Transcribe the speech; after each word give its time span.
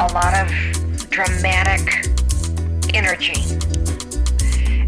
a 0.00 0.12
lot 0.14 0.32
of 0.32 0.48
dramatic 1.10 2.08
energy. 2.94 3.42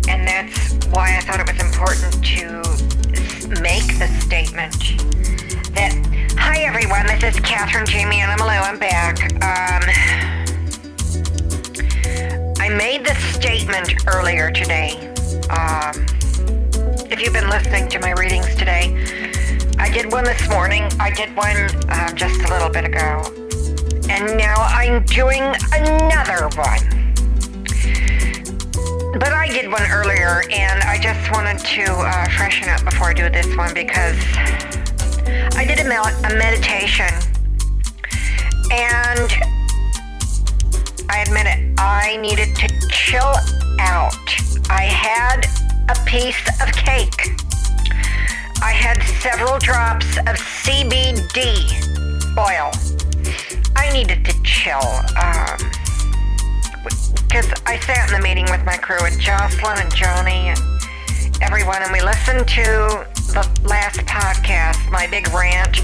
And 0.08 0.26
that's 0.26 0.72
why 0.86 1.18
I 1.18 1.20
thought 1.20 1.38
it 1.38 1.52
was 1.52 1.60
important 1.62 2.24
to 2.24 3.60
make 3.60 3.86
the 3.98 4.08
statement 4.20 4.72
that, 5.74 5.92
hi 6.38 6.62
everyone, 6.62 7.06
this 7.08 7.34
is 7.34 7.40
Catherine 7.40 7.84
Jamie 7.84 8.20
and 8.20 8.30
I'm 8.30 8.40
I'm 8.40 8.78
back. 8.78 9.22
Um, 9.42 9.82
I 12.58 12.70
made 12.70 13.04
this 13.04 13.18
statement 13.34 13.92
earlier 14.06 14.50
today. 14.50 14.92
Um, 15.50 16.06
if 17.12 17.20
you've 17.20 17.34
been 17.34 17.50
listening 17.50 17.90
to 17.90 17.98
my 17.98 18.12
readings 18.12 18.54
today, 18.54 18.96
I 19.78 19.90
did 19.90 20.10
one 20.10 20.24
this 20.24 20.48
morning. 20.48 20.84
I 20.98 21.10
did 21.10 21.36
one 21.36 21.56
uh, 21.90 22.12
just 22.14 22.40
a 22.40 22.48
little 22.48 22.70
bit 22.70 22.86
ago. 22.86 23.41
And 24.12 24.36
now 24.36 24.54
I'm 24.58 25.02
doing 25.06 25.42
another 25.72 26.48
one. 26.54 27.14
But 29.18 29.32
I 29.32 29.48
did 29.50 29.72
one 29.72 29.82
earlier, 29.90 30.44
and 30.50 30.82
I 30.82 30.98
just 31.00 31.32
wanted 31.32 31.58
to 31.58 31.90
uh, 31.90 32.28
freshen 32.36 32.68
up 32.68 32.84
before 32.84 33.08
I 33.08 33.14
do 33.14 33.30
this 33.30 33.46
one 33.56 33.72
because 33.72 34.16
I 35.56 35.64
did 35.66 35.80
a, 35.80 35.88
a 35.88 36.36
meditation. 36.36 37.08
And 38.70 39.32
I 41.08 41.24
admit 41.26 41.46
it, 41.46 41.74
I 41.78 42.18
needed 42.20 42.54
to 42.56 42.68
chill 42.90 43.34
out. 43.80 44.14
I 44.70 44.84
had 44.84 45.46
a 45.88 46.04
piece 46.04 46.46
of 46.60 46.70
cake 46.72 47.32
I 48.62 48.70
had 48.70 49.02
several 49.20 49.58
drops 49.58 50.16
of 50.18 50.38
CBD 50.38 51.66
oil. 52.38 52.70
I 53.76 53.90
needed 53.92 54.24
to 54.24 54.32
chill. 54.42 55.02
because 57.28 57.46
um, 57.46 57.62
I 57.66 57.78
sat 57.80 58.10
in 58.10 58.20
the 58.20 58.22
meeting 58.22 58.44
with 58.50 58.64
my 58.64 58.76
crew 58.76 59.04
and 59.04 59.20
Jocelyn 59.20 59.78
and 59.78 59.94
Johnny 59.94 60.48
and 60.48 60.60
everyone, 61.40 61.82
and 61.82 61.92
we 61.92 62.00
listened 62.00 62.48
to 62.48 63.06
the 63.32 63.48
last 63.64 64.00
podcast, 64.00 64.90
my 64.90 65.06
big 65.06 65.28
rant. 65.32 65.80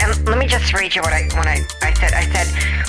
And 0.00 0.26
let 0.26 0.38
me 0.38 0.46
just 0.46 0.72
read 0.72 0.94
you 0.94 1.02
what 1.02 1.12
I 1.12 1.28
when 1.36 1.48
I, 1.48 1.60
I 1.82 1.92
said. 1.94 2.12
I 2.14 2.24
said 2.26 2.82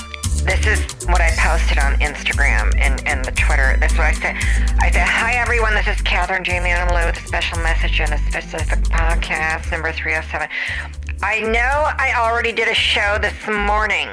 this 0.44 0.68
is 0.68 1.08
what 1.08 1.22
I 1.22 1.32
posted 1.38 1.78
on 1.78 1.94
Instagram 2.00 2.76
and, 2.78 3.06
and 3.08 3.24
the 3.24 3.32
Twitter. 3.32 3.78
That's 3.80 3.98
what 3.98 4.08
I 4.08 4.14
said. 4.14 4.36
I 4.80 4.92
said, 4.92 5.08
Hi 5.08 5.36
everyone, 5.36 5.74
this 5.74 5.88
is 5.88 6.02
Catherine 6.02 6.44
Jamie 6.44 6.70
and 6.70 6.90
with 6.92 7.18
a 7.18 7.28
special 7.28 7.60
message 7.60 8.02
and 8.02 8.12
a 8.14 8.18
specific 8.30 8.80
podcast, 8.86 9.72
number 9.72 9.94
307. 9.94 10.50
I 11.22 11.40
know 11.40 11.88
I 11.98 12.14
already 12.18 12.52
did 12.52 12.68
a 12.68 12.74
show 12.74 13.18
this 13.22 13.48
morning, 13.48 14.10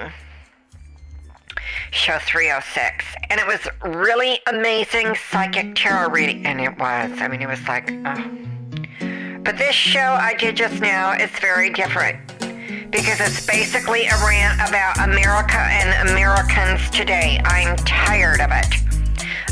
show 1.93 2.19
306, 2.19 3.05
and 3.29 3.41
it 3.41 3.47
was 3.47 3.61
really 3.85 4.41
amazing 4.47 5.15
psychic 5.31 5.75
tarot 5.75 6.11
reading. 6.11 6.47
And 6.47 6.61
it 6.61 6.79
was. 6.79 7.11
I 7.21 7.29
mean, 7.29 7.43
it 7.43 7.49
was 7.49 7.67
like, 7.67 7.93
oh. 8.05 8.31
But 9.43 9.59
this 9.59 9.75
show 9.75 10.19
I 10.21 10.35
did 10.35 10.57
just 10.57 10.81
now 10.81 11.13
is 11.13 11.31
very 11.41 11.71
different 11.71 12.19
because 12.91 13.21
it's 13.21 13.47
basically 13.47 14.07
a 14.07 14.17
rant 14.27 14.61
about 14.69 14.99
America 14.99 15.59
and 15.59 16.09
Americans 16.11 16.91
today. 16.91 17.41
I'm 17.45 17.77
tired 17.79 18.41
of 18.41 18.51
it. 18.53 18.67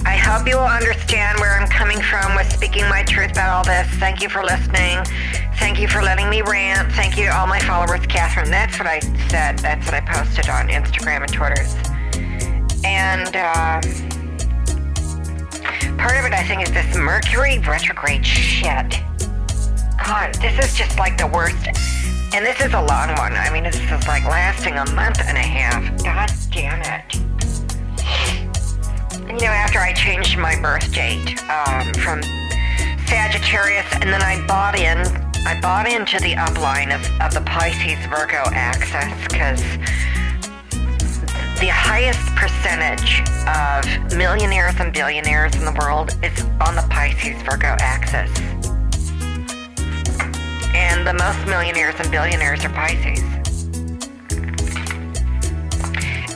I 0.05 0.17
hope 0.17 0.47
you 0.47 0.57
will 0.57 0.65
understand 0.65 1.39
where 1.41 1.59
I'm 1.59 1.69
coming 1.69 2.01
from 2.01 2.37
with 2.37 2.53
speaking 2.53 2.89
my 2.89 3.03
truth 3.03 3.33
about 3.33 3.51
all 3.51 3.65
this. 3.65 3.87
Thank 3.99 4.23
you 4.23 4.29
for 4.29 4.43
listening. 4.45 5.05
Thank 5.59 5.81
you 5.81 5.89
for 5.89 6.03
letting 6.03 6.31
me 6.31 6.43
rant. 6.43 6.93
Thank 6.93 7.17
you 7.17 7.27
to 7.27 7.37
all 7.37 7.47
my 7.47 7.59
followers, 7.61 8.07
Catherine. 8.07 8.51
That's 8.51 8.79
what 8.79 8.87
I 8.87 9.01
said. 9.29 9.59
That's 9.59 9.85
what 9.87 9.95
I 9.95 10.01
posted 10.01 10.49
on 10.49 10.69
Instagram 10.69 11.23
and 11.23 11.33
Twitter. 11.33 11.88
And 12.85 13.35
uh, 13.35 13.81
part 15.97 16.17
of 16.19 16.25
it, 16.25 16.33
I 16.33 16.45
think, 16.47 16.63
is 16.63 16.73
this 16.73 16.97
Mercury 16.97 17.59
retrograde 17.61 18.25
shit. 18.25 19.01
God, 20.05 20.35
this 20.37 20.65
is 20.65 20.77
just 20.77 20.99
like 20.99 21.19
the 21.19 21.27
worst 21.27 21.69
and 22.35 22.45
this 22.45 22.61
is 22.61 22.75
a 22.75 22.83
long 22.83 23.09
one. 23.17 23.33
I 23.33 23.51
mean, 23.51 23.65
this 23.65 23.77
is 23.77 24.07
like 24.07 24.25
lasting 24.25 24.75
a 24.75 24.85
month 24.93 25.21
and 25.21 25.37
a 25.37 25.41
half. 25.41 25.83
God 26.05 26.31
damn 26.53 26.83
it. 26.83 27.15
You 29.27 29.47
know, 29.47 29.53
after 29.53 29.79
I 29.79 29.93
changed 29.95 30.39
my 30.39 30.61
birth 30.61 30.93
date 30.93 31.43
um, 31.51 31.93
from 31.95 32.23
Sagittarius, 33.07 33.87
and 33.93 34.13
then 34.13 34.23
I 34.23 34.45
bought 34.47 34.79
in, 34.79 34.99
I 35.47 35.59
bought 35.61 35.89
into 35.89 36.19
the 36.19 36.35
upline 36.35 36.95
of, 36.95 37.01
of 37.21 37.33
the 37.33 37.41
Pisces 37.41 38.05
Virgo 38.07 38.43
axis 38.53 39.13
because 39.29 39.63
the 41.61 41.69
highest 41.69 42.25
percentage 42.37 43.21
of 43.49 44.17
millionaires 44.17 44.75
and 44.79 44.93
billionaires 44.93 45.57
in 45.57 45.65
the 45.65 45.73
world 45.73 46.17
is 46.23 46.41
on 46.67 46.77
the 46.77 46.87
Pisces 46.89 47.43
Virgo 47.43 47.75
axis 47.81 48.31
and 50.79 51.05
the 51.05 51.15
most 51.15 51.45
millionaires 51.47 51.97
and 51.99 52.09
billionaires 52.11 52.65
are 52.65 52.71
Pisces. 52.71 53.23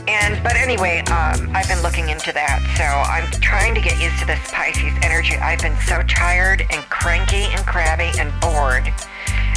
And 0.07 0.43
but 0.43 0.55
anyway, 0.57 0.99
um, 1.07 1.49
I've 1.55 1.67
been 1.69 1.81
looking 1.81 2.09
into 2.09 2.33
that, 2.33 2.59
so 2.75 2.83
I'm 2.83 3.31
trying 3.39 3.73
to 3.75 3.81
get 3.81 3.99
used 4.01 4.19
to 4.19 4.25
this 4.25 4.39
Pisces 4.51 4.93
energy. 5.01 5.37
I've 5.37 5.61
been 5.61 5.77
so 5.87 6.03
tired 6.03 6.65
and 6.69 6.83
cranky 6.89 7.47
and 7.55 7.65
crabby 7.65 8.11
and 8.19 8.29
bored. 8.41 8.91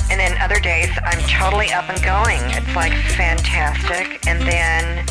And 0.09 0.21
then 0.21 0.39
other 0.41 0.61
days 0.61 0.91
I'm 1.03 1.19
totally 1.27 1.73
up 1.73 1.91
and 1.91 2.01
going. 2.03 2.41
It's 2.55 2.77
like 2.77 2.93
fantastic. 3.19 4.25
And 4.29 4.41
then 4.43 5.05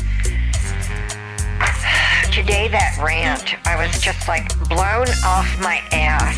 today 2.35 2.67
that 2.67 2.99
rant, 3.01 3.55
I 3.65 3.79
was 3.79 3.97
just 4.01 4.27
like 4.27 4.43
blown 4.67 5.07
off 5.23 5.47
my 5.61 5.79
ass. 5.95 6.35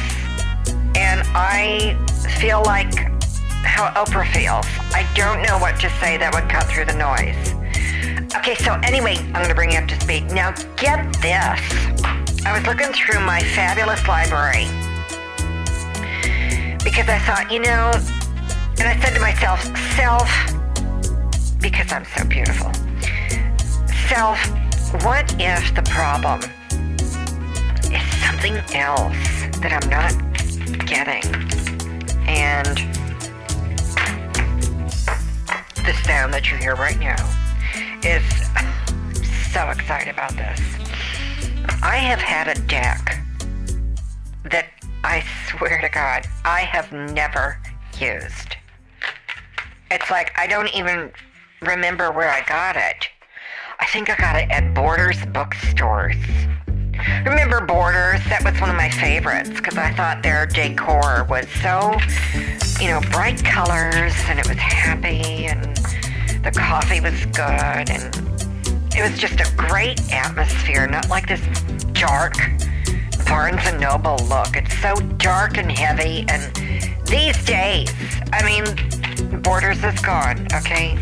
And 0.96 1.26
I 1.34 1.98
feel 2.38 2.62
like 2.62 2.94
how 3.66 3.90
Oprah 3.98 4.32
feels. 4.32 4.68
I 4.94 5.10
don't 5.16 5.42
know 5.42 5.58
what 5.58 5.80
to 5.82 5.90
say 5.98 6.18
that 6.18 6.30
would 6.36 6.48
cut 6.54 6.70
through 6.70 6.86
the 6.86 6.94
noise. 6.94 7.34
Okay, 8.38 8.54
so 8.62 8.78
anyway, 8.84 9.18
I'm 9.34 9.42
going 9.42 9.50
to 9.50 9.56
bring 9.56 9.72
you 9.72 9.80
up 9.80 9.88
to 9.88 10.00
speed. 10.00 10.30
Now, 10.30 10.52
get 10.78 11.02
this. 11.18 11.58
I 12.46 12.54
was 12.54 12.62
looking 12.70 12.94
through 12.94 13.26
my 13.26 13.42
fabulous 13.58 14.06
library 14.08 14.70
because 16.86 17.10
I 17.10 17.18
thought, 17.26 17.50
you 17.50 17.58
know, 17.60 17.90
and 18.78 18.86
I 18.86 18.94
said 19.02 19.16
to 19.16 19.20
myself, 19.20 19.66
self, 19.98 20.30
because 21.60 21.92
I'm 21.92 22.06
so 22.06 22.24
beautiful, 22.30 22.70
self, 24.06 24.38
what 25.04 25.36
if 25.38 25.76
the 25.76 25.82
problem 25.84 26.40
is 27.92 28.02
something 28.24 28.56
else 28.74 29.18
that 29.60 29.74
I'm 29.74 29.90
not 29.90 30.14
getting? 30.86 31.24
And 32.26 32.78
the 35.86 35.94
sound 36.06 36.34
that 36.34 36.50
you 36.50 36.58
hear 36.58 36.76
right 36.76 36.98
now 37.00 37.18
is 38.04 38.24
so 39.52 39.70
excited 39.70 40.14
about 40.14 40.32
this. 40.32 40.60
I 41.84 41.98
have 41.98 42.20
had 42.20 42.48
a 42.48 42.60
deck 42.68 43.20
that 44.46 44.68
I 45.04 45.24
swear 45.50 45.82
to 45.82 45.90
God, 45.90 46.26
I 46.46 46.62
have 46.62 46.94
never 46.94 47.60
used. 48.00 48.56
It's 49.92 50.10
like 50.10 50.32
I 50.38 50.48
don't 50.48 50.74
even 50.74 51.12
remember 51.62 52.12
where 52.12 52.30
I 52.30 52.46
got 52.46 52.78
it. 52.78 53.10
I 53.80 53.86
think 53.86 54.10
I 54.10 54.16
got 54.16 54.36
it 54.36 54.50
at 54.50 54.74
Borders 54.74 55.24
bookstores. 55.28 56.16
Remember 57.26 57.62
Borders? 57.62 58.24
That 58.26 58.42
was 58.44 58.60
one 58.60 58.72
of 58.72 58.76
my 58.76 58.90
favorites 58.90 59.50
because 59.52 59.78
I 59.78 59.94
thought 59.94 60.24
their 60.24 60.48
decor 60.48 61.26
was 61.30 61.48
so, 61.62 61.96
you 62.82 62.90
know, 62.90 63.02
bright 63.12 63.44
colors 63.46 64.14
and 64.28 64.40
it 64.40 64.48
was 64.48 64.58
happy 64.58 65.46
and 65.46 65.78
the 66.44 66.52
coffee 66.52 67.02
was 67.02 67.14
good 67.28 67.90
and 67.90 68.16
it 68.96 69.10
was 69.10 69.20
just 69.20 69.40
a 69.40 69.56
great 69.56 70.02
atmosphere, 70.12 70.88
not 70.88 71.08
like 71.10 71.28
this 71.28 71.42
dark 71.94 72.36
Barnes 73.28 73.62
and 73.66 73.80
Noble 73.80 74.18
look. 74.28 74.56
It's 74.56 74.76
so 74.80 74.96
dark 75.18 75.58
and 75.58 75.72
heavy 75.72 76.26
and 76.30 76.52
these 77.06 77.38
days, 77.46 77.94
I 78.34 78.44
mean, 78.44 79.42
Borders 79.44 79.84
is 79.84 80.00
gone, 80.02 80.48
okay? 80.54 80.98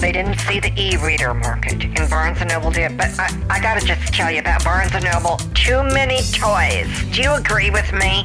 They 0.00 0.12
didn't 0.12 0.38
see 0.38 0.60
the 0.60 0.72
e-reader 0.76 1.34
market, 1.34 1.84
and 1.84 2.10
Barnes 2.10 2.38
& 2.44 2.46
Noble 2.46 2.70
did. 2.70 2.96
But 2.96 3.18
I, 3.18 3.28
I 3.50 3.60
gotta 3.60 3.84
just 3.84 4.14
tell 4.14 4.30
you 4.30 4.40
about 4.40 4.64
Barnes 4.64 4.92
& 4.92 5.02
Noble. 5.02 5.36
Too 5.54 5.82
many 5.82 6.18
toys. 6.32 6.88
Do 7.12 7.22
you 7.22 7.34
agree 7.34 7.70
with 7.70 7.92
me? 7.92 8.24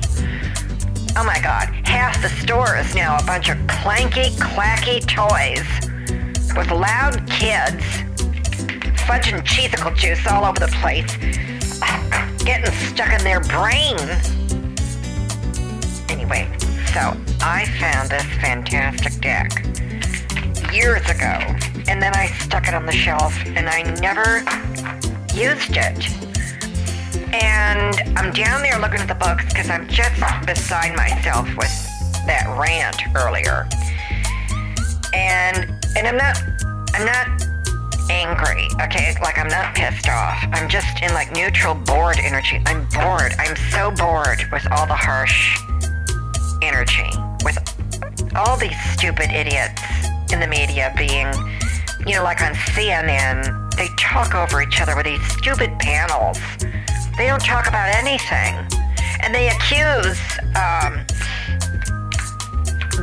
Oh 1.15 1.23
my 1.23 1.39
god, 1.41 1.69
half 1.85 2.21
the 2.21 2.29
store 2.29 2.77
is 2.77 2.95
now 2.95 3.17
a 3.17 3.23
bunch 3.23 3.49
of 3.49 3.57
clanky, 3.67 4.29
clacky 4.37 5.05
toys 5.05 5.67
with 6.55 6.69
loud 6.71 7.27
kids 7.29 7.83
fudge 9.05 9.33
and 9.33 9.43
cheesicle 9.43 9.95
juice 9.95 10.25
all 10.27 10.45
over 10.45 10.59
the 10.59 10.67
place, 10.81 11.17
getting 12.45 12.71
stuck 12.71 13.11
in 13.11 13.23
their 13.23 13.41
brain. 13.41 13.97
Anyway, 16.09 16.47
so 16.93 17.15
I 17.41 17.65
found 17.79 18.09
this 18.09 18.23
fantastic 18.39 19.19
deck 19.19 19.51
years 20.73 21.07
ago, 21.07 21.37
and 21.87 22.01
then 22.01 22.15
I 22.15 22.27
stuck 22.39 22.67
it 22.67 22.73
on 22.73 22.85
the 22.85 22.91
shelf, 22.91 23.37
and 23.45 23.69
I 23.69 23.83
never 24.01 24.39
used 25.35 25.77
it. 25.77 26.09
And 27.33 27.95
I'm 28.17 28.31
down 28.33 28.61
there 28.61 28.79
looking 28.79 28.99
at 28.99 29.07
the 29.07 29.15
books 29.15 29.45
because 29.45 29.69
I'm 29.69 29.87
just 29.87 30.19
beside 30.45 30.95
myself 30.95 31.47
with 31.57 31.71
that 32.25 32.45
rant 32.57 33.01
earlier. 33.15 33.67
And 35.13 35.69
and 35.95 36.07
I'm 36.07 36.17
not 36.17 36.41
I'm 36.93 37.05
not 37.05 37.27
angry, 38.09 38.67
okay? 38.81 39.15
Like 39.21 39.37
I'm 39.37 39.47
not 39.47 39.75
pissed 39.75 40.09
off. 40.09 40.43
I'm 40.53 40.69
just 40.69 41.01
in 41.01 41.13
like 41.13 41.31
neutral 41.33 41.75
bored 41.75 42.17
energy. 42.19 42.61
I'm 42.65 42.87
bored. 42.89 43.33
I'm 43.37 43.55
so 43.71 43.91
bored 43.91 44.45
with 44.51 44.65
all 44.71 44.87
the 44.87 44.95
harsh 44.95 45.59
energy, 46.61 47.09
with 47.43 47.57
all 48.35 48.57
these 48.57 48.79
stupid 48.93 49.31
idiots 49.31 49.81
in 50.33 50.39
the 50.39 50.47
media 50.47 50.91
being, 50.97 51.31
you 52.07 52.15
know, 52.15 52.23
like 52.23 52.41
on 52.41 52.53
CNN, 52.73 53.71
they 53.77 53.87
talk 53.99 54.33
over 54.33 54.63
each 54.63 54.81
other 54.81 54.95
with 54.95 55.05
these 55.05 55.23
stupid 55.37 55.77
panels. 55.77 56.39
They 57.17 57.27
don't 57.27 57.43
talk 57.43 57.67
about 57.67 57.93
anything. 57.93 58.55
And 59.21 59.33
they 59.33 59.49
accuse, 59.49 60.19
um, 60.57 61.05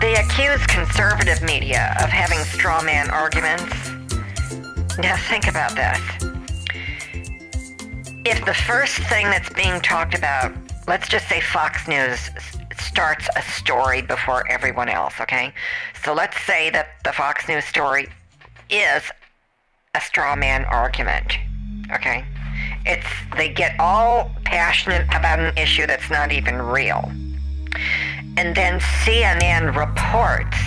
they 0.01 0.17
accuse 0.17 0.67
conservative 0.67 1.41
media 1.43 1.95
of 2.03 2.11
having 2.11 2.41
straw 2.41 2.83
man 2.83 3.09
arguments. 3.11 3.73
Now 4.99 5.17
think 5.29 5.47
about 5.47 5.77
this. 5.77 6.01
If 8.27 8.45
the 8.45 8.55
first 8.55 8.97
thing 9.09 9.27
that's 9.27 9.51
being 9.51 9.81
talked 9.81 10.19
about, 10.19 10.53
let's 10.89 11.09
just 11.09 11.29
say 11.29 11.41
Fox 11.41 11.87
News 11.87 12.29
starts 12.91 13.29
a 13.37 13.43
story 13.43 14.03
before 14.03 14.43
everyone 14.51 14.89
else, 14.89 15.15
okay? 15.21 15.55
So 16.03 16.13
let's 16.13 16.39
say 16.43 16.71
that 16.71 16.89
the 17.05 17.13
Fox 17.13 17.47
News 17.47 17.65
story 17.65 18.09
is 18.69 19.03
a 19.95 20.01
straw 20.01 20.35
man 20.35 20.65
argument, 20.65 21.39
okay? 21.93 22.25
It's 22.85 23.07
they 23.37 23.49
get 23.49 23.79
all 23.79 24.33
passionate 24.45 25.07
about 25.15 25.39
an 25.39 25.57
issue 25.57 25.87
that's 25.87 26.11
not 26.11 26.33
even 26.33 26.61
real. 26.61 27.01
And 28.37 28.57
then 28.57 28.81
CNN 29.05 29.77
reports 29.77 30.59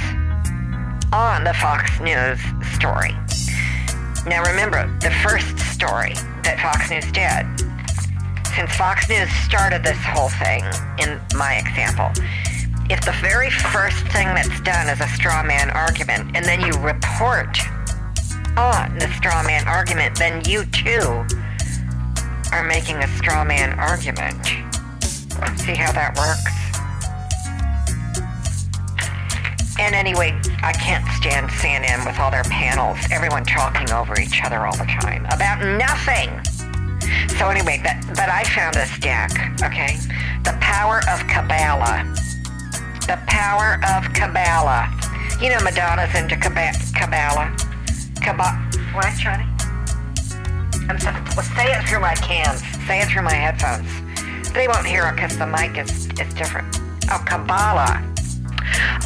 on 1.11 1.43
the 1.43 1.53
Fox 1.55 1.99
News 1.99 2.39
story. 2.73 3.11
Now 4.25 4.43
remember, 4.45 4.87
the 5.01 5.11
first 5.23 5.59
story 5.59 6.13
that 6.43 6.57
Fox 6.61 6.89
News 6.89 7.11
did, 7.11 7.72
since 8.55 8.75
Fox 8.75 9.09
News 9.09 9.29
started 9.45 9.83
this 9.83 9.97
whole 9.97 10.29
thing, 10.29 10.63
in 10.99 11.19
my 11.35 11.55
example, 11.55 12.11
if 12.89 13.01
the 13.01 13.15
very 13.21 13.49
first 13.49 14.05
thing 14.09 14.27
that's 14.27 14.61
done 14.61 14.89
is 14.89 15.01
a 15.01 15.07
straw 15.07 15.43
man 15.43 15.71
argument, 15.71 16.35
and 16.35 16.45
then 16.45 16.61
you 16.61 16.73
report 16.79 17.57
on 18.57 18.97
the 18.99 19.11
straw 19.17 19.41
man 19.43 19.67
argument, 19.67 20.17
then 20.17 20.43
you 20.45 20.65
too 20.65 21.25
are 22.51 22.63
making 22.67 22.97
a 22.97 23.07
straw 23.17 23.43
man 23.43 23.77
argument. 23.79 24.45
See 25.57 25.73
how 25.73 25.91
that 25.91 26.13
works? 26.15 26.53
And 29.79 29.95
anyway, 29.95 30.39
I 30.61 30.73
can't 30.73 31.07
stand 31.17 31.49
CNN 31.49 32.05
with 32.05 32.19
all 32.19 32.29
their 32.29 32.43
panels, 32.43 32.99
everyone 33.11 33.43
talking 33.45 33.91
over 33.91 34.19
each 34.19 34.43
other 34.43 34.67
all 34.67 34.77
the 34.77 34.85
time 35.01 35.25
about 35.25 35.61
nothing. 35.77 36.62
So 37.37 37.49
anyway, 37.49 37.81
but, 37.83 37.95
but 38.15 38.29
I 38.29 38.43
found 38.43 38.75
this 38.75 38.97
deck, 38.99 39.31
okay? 39.63 39.97
The 40.43 40.57
Power 40.59 41.01
of 41.09 41.25
Kabbalah. 41.27 42.03
The 43.07 43.19
Power 43.27 43.79
of 43.95 44.11
Kabbalah. 44.13 44.89
You 45.41 45.49
know 45.49 45.59
Madonna's 45.63 46.13
into 46.15 46.35
Kabbalah. 46.35 47.55
Kabbalah. 48.21 48.55
What, 48.93 49.13
Johnny? 49.17 49.45
I'm 50.89 50.99
so, 50.99 51.11
well, 51.35 51.45
say 51.55 51.71
it 51.71 51.87
through 51.87 52.01
my 52.01 52.15
cans. 52.15 52.61
Say 52.87 52.99
it 53.01 53.07
through 53.07 53.23
my 53.23 53.33
headphones. 53.33 53.89
They 54.53 54.67
won't 54.67 54.85
hear 54.85 55.07
it 55.07 55.15
because 55.15 55.37
the 55.37 55.47
mic 55.47 55.77
is, 55.77 56.07
is 56.19 56.33
different. 56.33 56.67
Oh, 57.09 57.23
Kabbalah. 57.25 58.03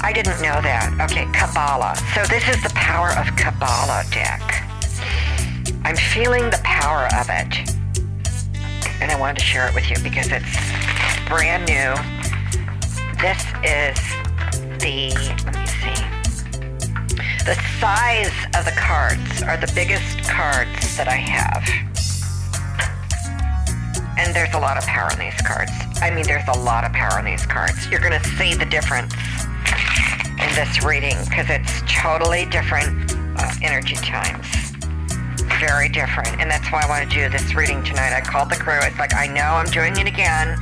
I 0.01 0.11
didn't 0.13 0.41
know 0.41 0.61
that. 0.61 0.93
Okay, 1.09 1.25
Kabbalah. 1.33 1.95
So 2.13 2.23
this 2.25 2.47
is 2.47 2.61
the 2.63 2.71
power 2.75 3.09
of 3.17 3.27
Kabbalah 3.35 4.03
deck. 4.11 4.41
I'm 5.83 5.95
feeling 5.95 6.49
the 6.49 6.59
power 6.63 7.07
of 7.19 7.29
it. 7.29 7.76
And 9.01 9.11
I 9.11 9.19
wanted 9.19 9.37
to 9.39 9.45
share 9.45 9.67
it 9.67 9.75
with 9.75 9.89
you 9.89 9.97
because 10.03 10.27
it's 10.31 10.57
brand 11.27 11.67
new. 11.67 11.93
This 13.21 13.41
is 13.63 13.97
the, 14.79 15.13
let 15.45 15.55
me 15.55 15.65
see. 15.65 16.17
The 17.45 17.55
size 17.79 18.33
of 18.57 18.65
the 18.65 18.73
cards 18.75 19.43
are 19.43 19.57
the 19.57 19.71
biggest 19.73 20.27
cards 20.29 20.97
that 20.97 21.07
I 21.07 21.15
have. 21.15 21.63
And 24.17 24.35
there's 24.35 24.53
a 24.53 24.59
lot 24.59 24.77
of 24.77 24.83
power 24.85 25.11
in 25.13 25.19
these 25.19 25.41
cards. 25.41 25.71
I 26.01 26.11
mean, 26.11 26.25
there's 26.25 26.47
a 26.47 26.59
lot 26.59 26.83
of 26.83 26.91
power 26.91 27.19
in 27.19 27.25
these 27.25 27.45
cards. 27.45 27.87
You're 27.89 28.01
going 28.01 28.19
to 28.19 28.29
see 28.29 28.53
the 28.53 28.65
difference 28.65 29.13
in 30.41 30.55
this 30.55 30.83
reading 30.83 31.15
because 31.29 31.49
it's 31.49 31.81
totally 31.87 32.45
different 32.45 33.13
uh, 33.37 33.51
energy 33.61 33.95
times. 33.95 34.66
Very 35.59 35.89
different. 35.89 36.39
And 36.39 36.51
that's 36.51 36.71
why 36.71 36.83
I 36.83 36.87
want 36.87 37.09
to 37.09 37.15
do 37.15 37.29
this 37.29 37.55
reading 37.55 37.83
tonight. 37.83 38.13
I 38.13 38.21
called 38.21 38.49
the 38.49 38.55
crew. 38.55 38.77
It's 38.81 38.99
like, 38.99 39.13
I 39.13 39.27
know 39.27 39.41
I'm 39.41 39.65
doing 39.65 39.97
it 39.97 40.07
again, 40.07 40.57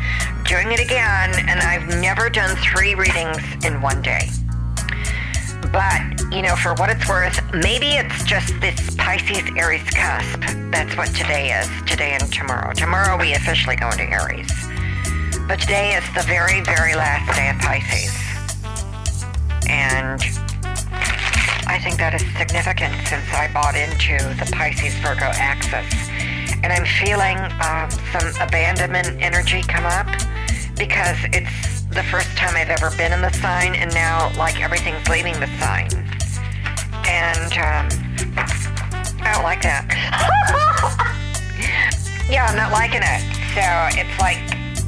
doing 0.46 0.72
it 0.72 0.80
again, 0.80 1.34
and 1.50 1.60
I've 1.60 1.88
never 2.02 2.30
done 2.30 2.56
three 2.58 2.96
readings 2.96 3.38
in 3.66 3.82
one 3.82 4.02
day. 4.02 4.30
But, 5.72 6.32
you 6.32 6.42
know, 6.42 6.56
for 6.56 6.74
what 6.76 6.90
it's 6.90 7.08
worth, 7.10 7.42
maybe 7.54 7.88
it's 7.96 8.24
just 8.24 8.60
this 8.62 8.96
Pisces 8.96 9.50
Aries 9.58 9.84
cusp. 9.90 10.40
That's 10.72 10.96
what 10.96 11.10
today 11.10 11.52
is, 11.52 11.68
today 11.86 12.18
and 12.20 12.32
tomorrow. 12.32 12.74
Tomorrow 12.74 13.20
we 13.20 13.34
officially 13.34 13.76
go 13.76 13.90
into 13.90 14.04
Aries. 14.04 14.50
But 15.48 15.60
today 15.60 15.96
is 15.96 16.04
the 16.16 16.24
very, 16.26 16.62
very 16.62 16.96
last 16.96 17.36
day 17.36 17.50
of 17.50 17.58
Pisces. 17.60 18.16
And 19.68 20.22
I 21.68 21.80
think 21.80 21.98
that 21.98 22.14
is 22.14 22.22
significant 22.38 22.94
since 23.08 23.26
I 23.34 23.52
bought 23.52 23.76
into 23.76 24.18
the 24.38 24.48
Pisces 24.54 24.94
Virgo 25.02 25.32
axis. 25.34 25.90
And 26.62 26.72
I'm 26.72 26.86
feeling 26.86 27.40
um, 27.62 27.90
some 28.14 28.30
abandonment 28.42 29.20
energy 29.22 29.64
come 29.64 29.86
up 29.86 30.06
because 30.78 31.18
it's 31.34 31.82
the 31.90 32.04
first 32.04 32.38
time 32.38 32.56
I've 32.56 32.70
ever 32.70 32.92
been 32.98 33.12
in 33.14 33.22
the 33.22 33.32
sign, 33.34 33.74
and 33.76 33.94
now 33.94 34.32
like 34.38 34.62
everything's 34.62 35.08
leaving 35.08 35.40
the 35.40 35.48
sign. 35.58 35.90
And 37.08 37.54
um, 37.58 37.90
I 39.22 39.32
don't 39.34 39.44
like 39.44 39.62
that. 39.62 39.86
yeah, 42.30 42.46
I'm 42.46 42.56
not 42.56 42.72
liking 42.72 43.02
it. 43.02 43.22
So 43.54 43.62
it's 43.98 44.20
like, 44.20 44.38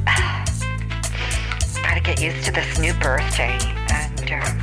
gotta 1.83 2.01
get 2.01 2.21
used 2.21 2.45
to 2.45 2.51
this 2.51 2.77
new 2.77 2.93
birthday. 2.95 3.57
And 3.89 4.31
um, 4.31 4.56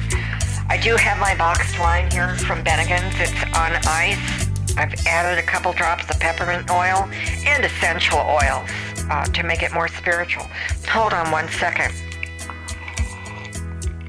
I 0.68 0.78
do 0.78 0.97
have 0.97 1.18
my 1.18 1.37
boxed 1.37 1.78
wine 1.78 2.11
here 2.11 2.37
from 2.37 2.64
Bennigan's. 2.64 3.14
It's 3.21 3.42
on 3.56 3.73
ice. 3.87 4.49
I've 4.76 4.94
added 5.06 5.38
a 5.38 5.47
couple 5.47 5.73
drops 5.73 6.09
of 6.11 6.18
peppermint 6.18 6.71
oil 6.71 7.09
and 7.47 7.64
essential 7.64 8.18
oils 8.18 8.68
uh, 9.11 9.25
to 9.25 9.42
make 9.44 9.62
it 9.62 9.73
more 9.73 9.88
spiritual. 9.88 10.47
Hold 10.88 11.12
on 11.12 11.30
one 11.30 11.49
second. 11.49 11.92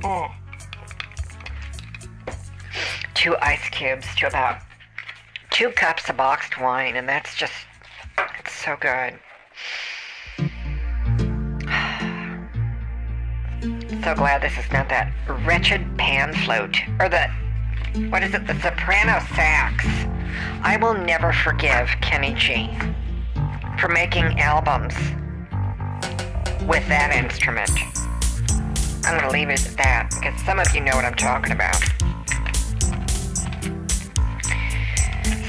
Mm. 0.01 0.31
Two 3.13 3.35
ice 3.41 3.69
cubes 3.69 4.07
to 4.15 4.27
about 4.27 4.61
two 5.51 5.69
cups 5.71 6.09
of 6.09 6.17
boxed 6.17 6.59
wine, 6.59 6.95
and 6.95 7.07
that's 7.07 7.35
just, 7.35 7.53
it's 8.39 8.53
so 8.53 8.75
good. 8.79 9.19
So 14.05 14.13
glad 14.13 14.39
this 14.39 14.55
is 14.63 14.71
not 14.71 14.87
that 14.87 15.11
wretched 15.47 15.81
pan 15.97 16.31
flute. 16.31 16.77
Or 16.99 17.09
the 17.09 17.27
what 18.11 18.21
is 18.21 18.35
it 18.35 18.45
the 18.45 18.53
soprano 18.61 19.17
sax. 19.33 19.83
I 20.61 20.77
will 20.79 20.93
never 20.93 21.33
forgive 21.33 21.89
kenny 22.01 22.35
g 22.35 22.69
for 23.79 23.87
making 23.87 24.39
albums 24.39 24.93
with 26.69 26.87
that 26.87 27.15
instrument. 27.15 27.71
I'm 29.05 29.19
to 29.21 29.31
leave 29.31 29.49
it 29.49 29.65
at 29.65 29.77
that 29.77 30.11
because 30.11 30.39
some 30.45 30.59
of 30.59 30.67
you 30.75 30.81
know 30.81 30.95
what 30.95 31.05
i'm 31.05 31.15
talking 31.15 31.51
about. 31.51 31.81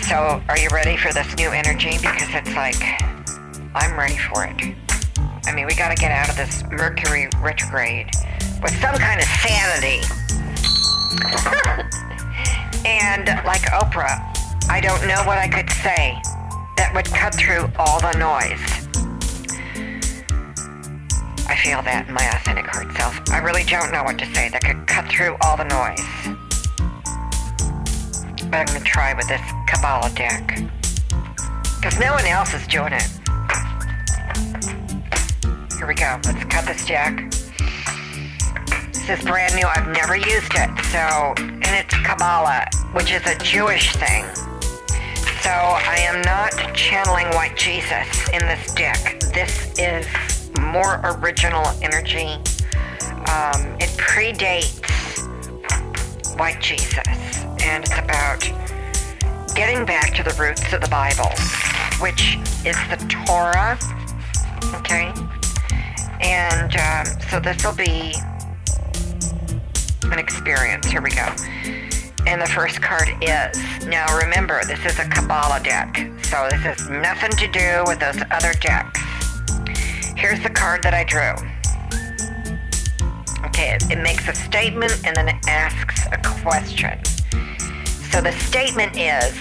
So 0.08 0.42
are 0.48 0.56
you 0.56 0.70
ready 0.72 0.96
for 0.96 1.12
this 1.12 1.28
new 1.36 1.50
energy? 1.50 1.98
Because 1.98 2.30
it's 2.32 2.54
like 2.54 2.80
i'm 3.74 3.98
ready 3.98 4.16
for 4.16 4.46
it. 4.46 4.74
I 5.44 5.52
mean 5.52 5.66
we 5.66 5.74
got 5.74 5.94
to 5.94 6.00
get 6.00 6.10
out 6.10 6.30
of 6.30 6.36
this 6.38 6.64
mercury 6.70 7.28
retrograde 7.42 8.08
with 8.62 8.74
some 8.80 8.94
kind 8.96 9.20
of 9.20 9.26
sanity. 9.42 10.00
and 12.86 13.26
like 13.44 13.62
Oprah, 13.72 14.20
I 14.68 14.80
don't 14.80 15.06
know 15.06 15.22
what 15.24 15.38
I 15.38 15.48
could 15.48 15.70
say 15.70 16.20
that 16.76 16.92
would 16.94 17.06
cut 17.06 17.34
through 17.34 17.70
all 17.78 18.00
the 18.00 18.12
noise. 18.18 18.86
I 21.48 21.56
feel 21.56 21.80
that 21.82 22.06
in 22.08 22.14
my 22.14 22.26
authentic 22.34 22.66
heart 22.66 22.94
self. 22.96 23.20
I 23.30 23.38
really 23.38 23.64
don't 23.64 23.92
know 23.92 24.02
what 24.02 24.18
to 24.18 24.26
say 24.34 24.48
that 24.48 24.62
could 24.62 24.86
cut 24.86 25.08
through 25.08 25.36
all 25.42 25.56
the 25.56 25.64
noise. 25.64 26.02
but 28.50 28.58
I'm 28.58 28.66
going 28.66 28.80
to 28.80 28.84
try 28.84 29.14
with 29.14 29.28
this 29.28 29.40
Kabbalah 29.66 30.10
deck. 30.14 30.60
Because 31.76 31.98
no 32.00 32.12
one 32.12 32.24
else 32.26 32.52
is 32.52 32.66
doing 32.66 32.92
it. 32.92 33.08
Here 35.78 35.86
we 35.86 35.94
go. 35.94 36.18
Let's 36.24 36.44
cut 36.44 36.66
this 36.66 36.84
deck. 36.86 37.35
This 39.06 39.20
is 39.20 39.24
brand 39.24 39.54
new. 39.54 39.64
I've 39.64 39.86
never 39.86 40.16
used 40.16 40.52
it. 40.56 40.84
So, 40.86 40.98
and 41.38 41.64
it's 41.64 41.94
Kabbalah, 41.94 42.66
which 42.92 43.12
is 43.12 43.24
a 43.24 43.38
Jewish 43.38 43.94
thing. 43.94 44.24
So 45.42 45.50
I 45.50 45.98
am 46.00 46.22
not 46.22 46.74
channeling 46.74 47.28
White 47.28 47.56
Jesus 47.56 48.28
in 48.30 48.40
this 48.40 48.74
deck. 48.74 49.20
This 49.32 49.78
is 49.78 50.08
more 50.58 51.00
original 51.04 51.64
energy. 51.82 52.34
Um, 53.30 53.76
it 53.78 53.90
predates 53.96 54.82
White 56.36 56.60
Jesus, 56.60 57.06
and 57.62 57.84
it's 57.84 57.96
about 57.96 58.40
getting 59.54 59.86
back 59.86 60.14
to 60.14 60.24
the 60.24 60.34
roots 60.36 60.72
of 60.72 60.80
the 60.80 60.88
Bible, 60.88 61.30
which 62.00 62.38
is 62.66 62.76
the 62.90 62.96
Torah. 63.24 63.78
Okay? 64.80 65.12
And 66.20 66.74
um, 66.74 67.20
so 67.30 67.38
this 67.38 67.64
will 67.64 67.72
be 67.72 68.12
an 70.12 70.18
experience. 70.18 70.86
Here 70.86 71.02
we 71.02 71.10
go. 71.10 71.28
And 72.26 72.40
the 72.40 72.46
first 72.46 72.82
card 72.82 73.08
is. 73.20 73.86
Now 73.86 74.16
remember, 74.18 74.60
this 74.66 74.84
is 74.84 74.98
a 74.98 75.08
Kabbalah 75.08 75.60
deck. 75.62 75.96
So 76.22 76.48
this 76.50 76.60
has 76.62 76.88
nothing 76.90 77.30
to 77.30 77.46
do 77.48 77.84
with 77.86 78.00
those 78.00 78.20
other 78.30 78.52
decks. 78.60 79.00
Here's 80.16 80.42
the 80.42 80.50
card 80.50 80.82
that 80.82 80.94
I 80.94 81.04
drew. 81.04 81.34
Okay, 83.46 83.74
it, 83.74 83.90
it 83.90 84.02
makes 84.02 84.26
a 84.28 84.34
statement 84.34 85.06
and 85.06 85.14
then 85.14 85.28
it 85.28 85.36
asks 85.46 86.06
a 86.10 86.18
question. 86.42 86.98
So 88.10 88.20
the 88.20 88.32
statement 88.32 88.96
is 88.96 89.34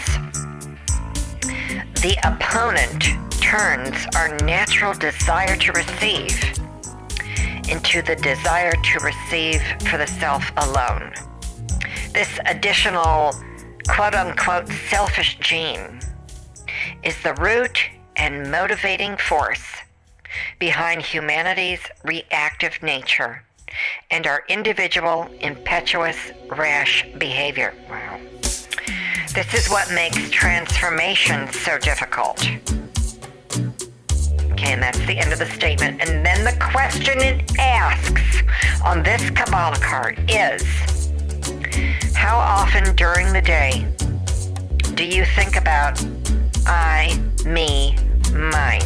the 2.01 2.17
opponent 2.23 3.03
turns 3.41 3.95
our 4.15 4.35
natural 4.39 4.93
desire 4.93 5.55
to 5.55 5.71
receive 5.71 6.54
into 7.69 8.01
the 8.01 8.15
desire 8.15 8.71
to 8.71 8.99
receive 8.99 9.61
for 9.89 9.97
the 9.97 10.07
self 10.07 10.51
alone. 10.57 11.13
This 12.13 12.39
additional 12.45 13.33
quote 13.87 14.15
unquote 14.15 14.67
selfish 14.89 15.37
gene 15.39 15.99
is 17.03 17.21
the 17.23 17.33
root 17.35 17.77
and 18.15 18.49
motivating 18.51 19.17
force 19.17 19.65
behind 20.59 21.01
humanity's 21.01 21.81
reactive 22.03 22.81
nature 22.81 23.43
and 24.11 24.25
our 24.27 24.43
individual 24.47 25.29
impetuous 25.39 26.17
rash 26.49 27.05
behavior. 27.17 27.73
Wow. 27.89 28.19
This 29.33 29.53
is 29.53 29.67
what 29.67 29.91
makes 29.91 30.29
transformation 30.29 31.51
so 31.51 31.77
difficult. 31.77 32.47
And 34.75 34.83
that's 34.83 34.99
the 35.05 35.17
end 35.17 35.31
of 35.31 35.39
the 35.39 35.45
statement. 35.45 36.01
And 36.01 36.25
then 36.25 36.43
the 36.43 36.51
question 36.59 37.21
it 37.21 37.57
asks 37.57 38.43
on 38.83 39.03
this 39.03 39.29
Kabbalah 39.29 39.79
card 39.79 40.19
is 40.27 40.63
How 42.13 42.35
often 42.35 42.93
during 42.97 43.31
the 43.31 43.41
day 43.41 43.87
do 44.95 45.05
you 45.05 45.23
think 45.23 45.55
about 45.55 46.05
I, 46.65 47.17
me, 47.45 47.95
mine? 48.33 48.81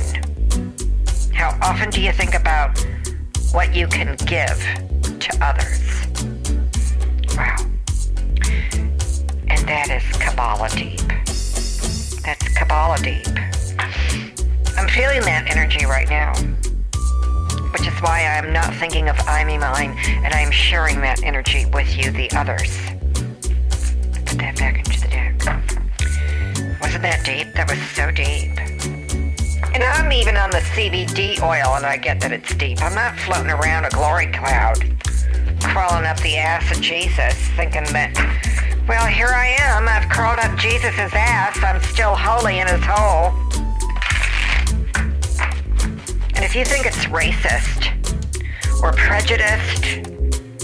How 1.34 1.58
often 1.60 1.90
do 1.90 2.02
you 2.02 2.12
think 2.12 2.36
about 2.36 2.78
what 3.52 3.74
you 3.74 3.88
can 3.88 4.16
give 4.28 4.60
to 5.20 5.38
others? 5.42 6.06
Wow. 7.36 7.66
And 9.48 9.68
that 9.68 9.90
is 9.90 10.18
Kabbalah 10.20 10.70
deep. 10.70 11.00
That's 12.22 12.48
Kabbalah 12.56 13.00
deep. 13.02 13.59
I'm 14.80 14.88
feeling 14.88 15.20
that 15.24 15.52
energy 15.52 15.86
right 15.86 16.08
now, 16.08 16.32
which 17.74 17.86
is 17.86 17.94
why 18.02 18.24
I'm 18.24 18.54
not 18.54 18.74
thinking 18.76 19.10
of 19.10 19.20
I, 19.28 19.44
me, 19.44 19.58
mine, 19.58 19.94
and 20.24 20.34
I'm 20.34 20.52
sharing 20.52 21.02
that 21.02 21.22
energy 21.22 21.66
with 21.74 21.98
you, 21.98 22.12
the 22.12 22.32
others. 22.32 22.80
Put 24.24 24.38
that 24.40 24.56
back 24.58 24.78
into 24.78 25.02
the 25.02 25.10
deck. 25.10 26.80
Wasn't 26.80 27.04
that 27.04 27.26
deep? 27.26 27.54
That 27.56 27.70
was 27.70 27.78
so 27.92 28.10
deep. 28.10 28.56
And 29.76 29.84
I'm 29.84 30.14
even 30.14 30.38
on 30.38 30.50
the 30.50 30.64
CBD 30.72 31.44
oil, 31.44 31.76
and 31.76 31.86
I 31.86 31.98
get 31.98 32.22
that 32.22 32.32
it's 32.32 32.56
deep. 32.56 32.82
I'm 32.82 32.96
not 32.96 33.20
floating 33.20 33.52
around 33.52 33.84
a 33.84 33.90
glory 33.90 34.28
cloud, 34.32 34.80
crawling 35.60 36.06
up 36.06 36.22
the 36.22 36.38
ass 36.38 36.72
of 36.72 36.82
Jesus, 36.82 37.36
thinking 37.58 37.84
that, 37.92 38.16
well, 38.88 39.06
here 39.08 39.28
I 39.28 39.58
am. 39.60 39.90
I've 39.90 40.08
crawled 40.08 40.40
up 40.40 40.58
Jesus' 40.58 40.96
ass. 40.96 41.62
I'm 41.62 41.82
still 41.82 42.16
holy 42.16 42.60
in 42.60 42.68
his 42.70 42.82
hole. 42.82 43.49
If 46.50 46.56
you 46.56 46.66
think 46.66 46.88
it's 46.88 47.06
racist, 47.06 47.94
or 48.82 48.92
prejudiced, 48.94 50.00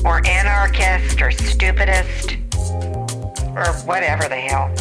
or 0.04 0.20
anarchist, 0.26 1.22
or 1.22 1.30
stupidest, 1.30 2.38
or 3.56 3.72
whatever 3.86 4.28
the 4.28 4.36
hell, 4.36 4.72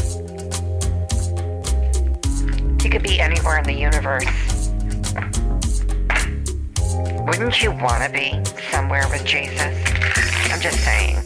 you 2.82 2.88
could 2.88 3.02
be 3.02 3.20
anywhere 3.20 3.58
in 3.58 3.64
the 3.64 3.75
universe. 3.75 4.25
Wouldn't 7.26 7.62
you 7.62 7.73
want 7.73 8.02
to 8.02 8.11
be 8.11 8.42
somewhere 8.70 9.04
with 9.11 9.26
Jesus? 9.26 9.61
I'm 10.50 10.61
just 10.62 10.82
saying. 10.84 11.16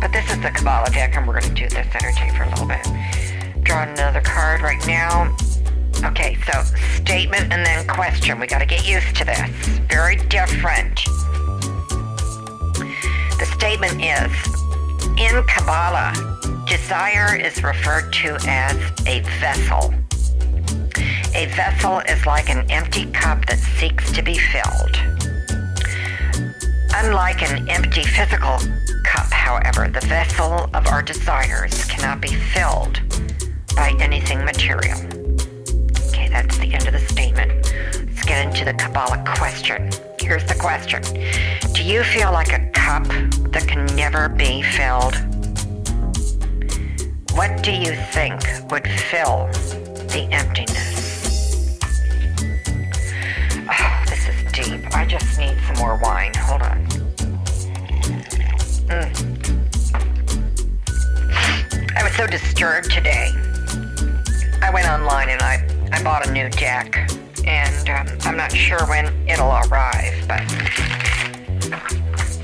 But 0.00 0.12
this 0.12 0.28
is 0.28 0.40
the 0.40 0.50
Kabbalah 0.52 0.90
deck, 0.90 1.14
and 1.14 1.28
we're 1.28 1.38
going 1.38 1.54
to 1.54 1.68
do 1.68 1.68
this 1.68 1.86
energy 2.02 2.36
for 2.36 2.42
a 2.42 2.50
little 2.50 2.66
bit. 2.66 3.62
Draw 3.62 3.84
another 3.84 4.22
card 4.22 4.62
right 4.62 4.84
now. 4.88 5.32
Okay, 6.04 6.36
so 6.50 6.62
statement 7.04 7.52
and 7.52 7.64
then 7.64 7.86
question. 7.86 8.40
We 8.40 8.46
got 8.46 8.58
to 8.58 8.66
get 8.66 8.86
used 8.86 9.14
to 9.16 9.24
this. 9.24 9.48
Very 9.88 10.16
different. 10.16 10.96
The 13.38 13.46
statement 13.54 14.02
is 14.02 14.32
in 15.18 15.42
Kabbalah, 15.44 16.64
desire 16.66 17.36
is 17.36 17.62
referred 17.62 18.12
to 18.14 18.36
as 18.48 18.76
a 19.06 19.20
vessel. 19.40 19.94
A 21.34 21.46
vessel 21.54 22.00
is 22.00 22.26
like 22.26 22.50
an 22.50 22.70
empty 22.70 23.06
cup 23.12 23.46
that 23.46 23.58
seeks 23.58 24.10
to 24.12 24.22
be 24.22 24.38
filled. 24.38 24.96
Unlike 26.94 27.42
an 27.50 27.68
empty 27.68 28.02
physical 28.02 28.58
cup, 29.04 29.30
however, 29.32 29.88
the 29.88 30.04
vessel 30.06 30.68
of 30.74 30.86
our 30.88 31.02
desires 31.02 31.84
cannot 31.86 32.20
be 32.20 32.34
filled 32.34 33.00
by 33.76 33.94
anything 34.00 34.44
material. 34.44 35.21
That's 36.32 36.58
the 36.58 36.72
end 36.74 36.86
of 36.86 36.92
the 36.94 36.98
statement. 36.98 37.52
Let's 37.94 38.24
get 38.24 38.46
into 38.46 38.64
the 38.64 38.74
Kabbalah 38.74 39.22
question. 39.36 39.90
Here's 40.18 40.44
the 40.44 40.54
question 40.54 41.02
Do 41.74 41.84
you 41.84 42.02
feel 42.02 42.32
like 42.32 42.52
a 42.52 42.70
cup 42.70 43.04
that 43.52 43.66
can 43.68 43.86
never 43.94 44.28
be 44.28 44.62
filled? 44.62 45.14
What 47.36 47.62
do 47.62 47.72
you 47.72 47.94
think 48.12 48.40
would 48.70 48.86
fill 48.88 49.48
the 50.12 50.28
emptiness? 50.30 51.78
Oh, 53.70 54.04
this 54.08 54.28
is 54.28 54.52
deep. 54.52 54.94
I 54.96 55.06
just 55.06 55.38
need 55.38 55.56
some 55.66 55.76
more 55.76 55.98
wine. 56.02 56.32
Hold 56.36 56.62
on. 56.62 56.86
Mm. 58.88 59.32
I 61.96 62.02
was 62.02 62.14
so 62.14 62.26
disturbed 62.26 62.90
today. 62.90 63.30
I 64.62 64.70
went 64.72 64.86
online 64.88 65.30
and 65.30 65.42
I, 65.42 65.66
I 65.92 66.02
bought 66.02 66.26
a 66.26 66.32
new 66.32 66.48
deck. 66.48 67.10
And 67.46 67.88
um, 67.90 68.18
I'm 68.22 68.36
not 68.36 68.52
sure 68.52 68.80
when 68.86 69.06
it'll 69.28 69.50
arrive, 69.50 70.14
but 70.26 70.40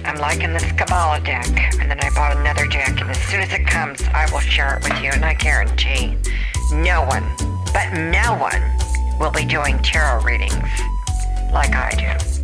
I'm 0.04 0.18
liking 0.18 0.52
this 0.52 0.70
Kabbalah 0.72 1.20
deck. 1.24 1.48
And 1.80 1.90
then 1.90 1.98
I 2.00 2.10
bought 2.14 2.36
another 2.36 2.66
deck, 2.66 3.00
and 3.00 3.10
as 3.10 3.18
soon 3.22 3.40
as 3.40 3.52
it 3.52 3.66
comes, 3.66 4.02
I 4.12 4.28
will 4.32 4.40
share 4.40 4.76
it 4.76 4.84
with 4.84 5.02
you. 5.02 5.10
And 5.10 5.24
I 5.24 5.34
guarantee 5.34 6.16
no 6.72 7.02
one, 7.02 7.24
but 7.72 7.92
no 7.94 8.36
one, 8.36 8.62
will 9.18 9.30
be 9.30 9.44
doing 9.44 9.78
tarot 9.82 10.22
readings 10.22 10.54
like 11.52 11.74
I 11.74 11.90
do. 11.96 12.38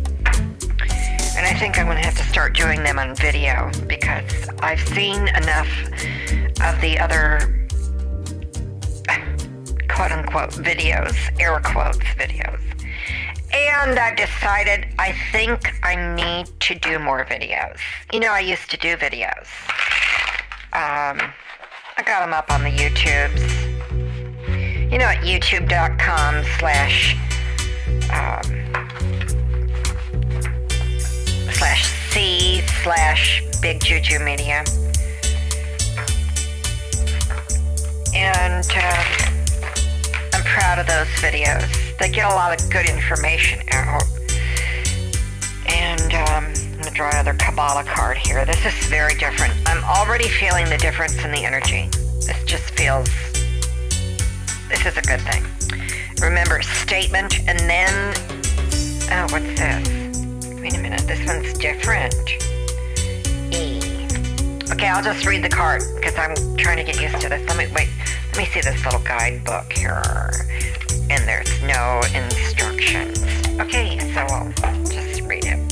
And 1.37 1.45
I 1.45 1.53
think 1.59 1.77
I'm 1.77 1.85
going 1.85 1.97
to 1.97 2.03
have 2.03 2.17
to 2.17 2.23
start 2.23 2.55
doing 2.55 2.83
them 2.83 2.97
on 2.97 3.15
video 3.15 3.69
because 3.87 4.49
I've 4.59 4.79
seen 4.79 5.27
enough 5.29 5.69
of 6.61 6.79
the 6.81 6.97
other 6.99 7.64
quote 9.95 10.11
unquote 10.11 10.51
videos, 10.51 11.15
air 11.39 11.59
quotes 11.63 11.99
videos. 12.19 12.59
And 13.53 13.97
I've 13.97 14.17
decided 14.17 14.87
I 14.99 15.13
think 15.31 15.73
I 15.83 15.95
need 16.15 16.47
to 16.59 16.75
do 16.75 16.99
more 16.99 17.23
videos. 17.23 17.79
You 18.11 18.19
know, 18.19 18.31
I 18.33 18.41
used 18.41 18.69
to 18.71 18.77
do 18.77 18.97
videos. 18.97 19.47
Um, 20.73 21.21
I 21.97 22.03
got 22.05 22.19
them 22.19 22.33
up 22.33 22.51
on 22.51 22.63
the 22.63 22.69
YouTubes. 22.69 23.71
You 24.91 24.97
know, 24.97 25.05
at 25.05 25.23
youtube.com 25.23 26.43
slash, 26.59 27.15
um, 28.11 28.43
slash 31.53 31.85
C 32.11 32.61
slash 32.83 33.43
Big 33.61 33.81
Juju 33.81 34.19
Media. 34.19 34.63
And, 38.13 38.65
um, 38.71 39.24
lot 40.75 40.79
of 40.79 40.87
those 40.87 41.07
videos. 41.23 41.97
They 41.99 42.09
get 42.09 42.29
a 42.29 42.35
lot 42.35 42.59
of 42.59 42.69
good 42.69 42.89
information 42.89 43.59
out. 43.71 44.03
And 45.67 46.13
um, 46.13 46.45
I'm 46.77 46.83
to 46.83 46.91
draw 46.93 47.09
another 47.11 47.33
Kabbalah 47.33 47.85
card 47.85 48.17
here. 48.17 48.43
This 48.45 48.65
is 48.65 48.73
very 48.87 49.15
different. 49.15 49.53
I'm 49.67 49.83
already 49.85 50.27
feeling 50.27 50.65
the 50.69 50.77
difference 50.77 51.23
in 51.23 51.31
the 51.31 51.45
energy. 51.45 51.87
This 52.25 52.43
just 52.45 52.71
feels. 52.71 53.07
This 54.67 54.85
is 54.85 54.97
a 54.97 55.01
good 55.01 55.21
thing. 55.21 55.45
Remember, 56.21 56.61
statement 56.61 57.39
and 57.47 57.59
then. 57.59 58.13
Oh, 59.11 59.27
what's 59.31 59.45
this? 59.59 60.59
Wait 60.59 60.75
a 60.75 60.79
minute. 60.79 61.01
This 61.07 61.25
one's 61.25 61.53
different. 61.57 62.15
Okay, 64.75 64.87
I'll 64.87 65.01
just 65.01 65.25
read 65.25 65.41
the 65.41 65.47
card 65.47 65.83
because 65.95 66.15
I'm 66.17 66.35
trying 66.57 66.75
to 66.75 66.83
get 66.83 66.99
used 66.99 67.21
to 67.21 67.29
this. 67.29 67.47
Let 67.47 67.57
me 67.57 67.73
wait. 67.73 67.87
Let 68.33 68.37
me 68.37 68.45
see 68.47 68.59
this 68.59 68.83
little 68.83 68.99
guidebook 68.99 69.71
here. 69.71 70.03
And 71.09 71.23
there's 71.23 71.61
no 71.63 72.01
instructions. 72.13 73.23
Okay, 73.57 73.97
so 74.13 74.19
I'll 74.19 74.83
just 74.83 75.21
read 75.21 75.45
it. 75.45 75.71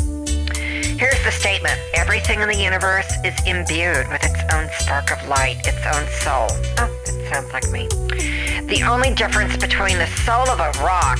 Here's 0.97 1.21
the 1.25 1.31
statement 1.31 1.77
Everything 1.93 2.39
in 2.39 2.47
the 2.47 2.55
universe 2.55 3.11
is 3.25 3.35
imbued 3.45 4.07
with 4.07 4.23
its 4.23 4.39
own 4.53 4.69
spark 4.79 5.11
of 5.11 5.27
light, 5.27 5.57
its 5.67 5.85
own 5.85 6.07
soul. 6.23 6.47
Oh, 6.77 6.87
that 7.03 7.29
sounds 7.29 7.51
like 7.51 7.69
me. 7.71 7.89
The 8.67 8.83
only 8.87 9.13
difference 9.13 9.57
between 9.57 9.97
the 9.97 10.07
soul 10.23 10.47
of 10.47 10.61
a 10.61 10.71
rock 10.81 11.19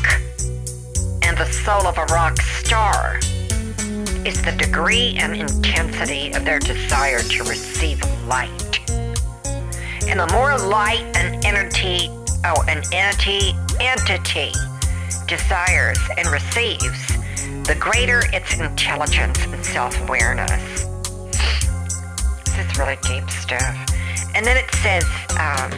and 1.22 1.38
the 1.38 1.52
soul 1.52 1.86
of 1.86 1.98
a 1.98 2.06
rock 2.06 2.42
star 2.42 3.20
is 4.25 4.42
the 4.42 4.51
degree 4.53 5.15
and 5.18 5.36
intensity 5.36 6.32
of 6.32 6.46
their 6.46 6.60
desire 6.60 7.20
to 7.20 7.44
receive 7.44 8.01
light. 8.27 8.80
And 10.08 10.20
the 10.20 10.30
more 10.32 10.58
light 10.58 11.03
an 11.15 11.44
entity, 11.46 12.10
oh, 12.46 12.63
an 12.68 12.84
entity, 12.94 13.53
entity 13.80 14.51
desires 15.27 16.00
and 16.18 16.27
receives, 16.30 17.08
the 17.68 17.75
greater 17.80 18.24
its 18.34 18.60
intelligence 18.60 19.39
and 19.46 19.65
self-awareness. 19.65 20.86
This 22.46 22.72
is 22.72 22.77
really 22.77 22.98
deep 23.03 23.30
stuff. 23.30 23.75
And 24.36 24.46
then 24.46 24.58
it 24.58 24.70
says, 24.75 25.06
um, 25.39 25.72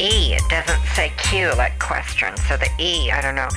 E. 0.00 0.34
It 0.34 0.42
doesn't 0.48 0.84
say 0.94 1.12
Q 1.16 1.52
like 1.56 1.78
question. 1.78 2.36
So 2.48 2.56
the 2.56 2.70
E, 2.78 3.10
I 3.10 3.20
don't 3.20 3.34
know. 3.34 3.48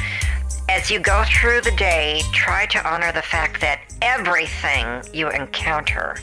As 0.69 0.89
you 0.89 0.99
go 0.99 1.23
through 1.27 1.61
the 1.61 1.71
day, 1.71 2.21
try 2.31 2.65
to 2.67 2.89
honor 2.89 3.11
the 3.11 3.21
fact 3.21 3.61
that 3.61 3.81
everything 4.01 5.03
you 5.13 5.29
encounter 5.29 6.17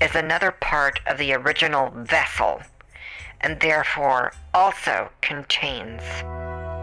is 0.00 0.14
another 0.14 0.52
part 0.52 1.00
of 1.06 1.18
the 1.18 1.32
original 1.32 1.90
vessel 1.90 2.60
and 3.40 3.58
therefore 3.60 4.32
also 4.52 5.08
contains 5.20 6.02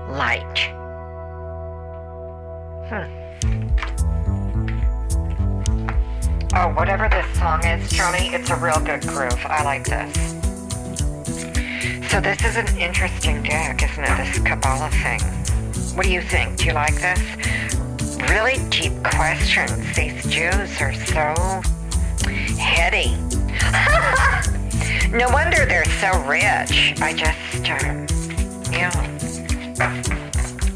light. 0.10 0.60
Hmm. 2.88 3.26
Oh, 6.58 6.70
whatever 6.74 7.10
this 7.10 7.26
song 7.38 7.66
is, 7.66 7.90
Johnny, 7.92 8.30
it's 8.30 8.50
a 8.50 8.56
real 8.56 8.80
good 8.80 9.02
groove. 9.02 9.46
I 9.46 9.64
like 9.64 9.84
this. 9.84 10.36
So 12.10 12.22
this 12.22 12.42
is 12.46 12.56
an 12.56 12.78
interesting 12.78 13.44
deck, 13.44 13.84
isn't 13.84 14.04
it? 14.04 14.18
This 14.18 14.40
Kabbalah 14.40 14.90
thing. 14.92 15.45
What 15.96 16.06
do 16.06 16.12
you 16.12 16.22
think? 16.22 16.58
Do 16.58 16.66
you 16.66 16.74
like 16.74 16.96
this? 16.96 17.22
Really 18.30 18.58
deep 18.70 18.92
questions. 19.02 19.96
These 19.96 20.26
Jews 20.26 20.82
are 20.82 20.94
so 20.94 21.34
heady. 22.60 23.16
no 25.16 25.30
wonder 25.30 25.66
they're 25.66 25.86
so 25.86 26.12
rich. 26.26 27.00
I 27.02 27.14
just, 27.16 27.70
um, 27.70 28.06
yeah. 28.74 28.92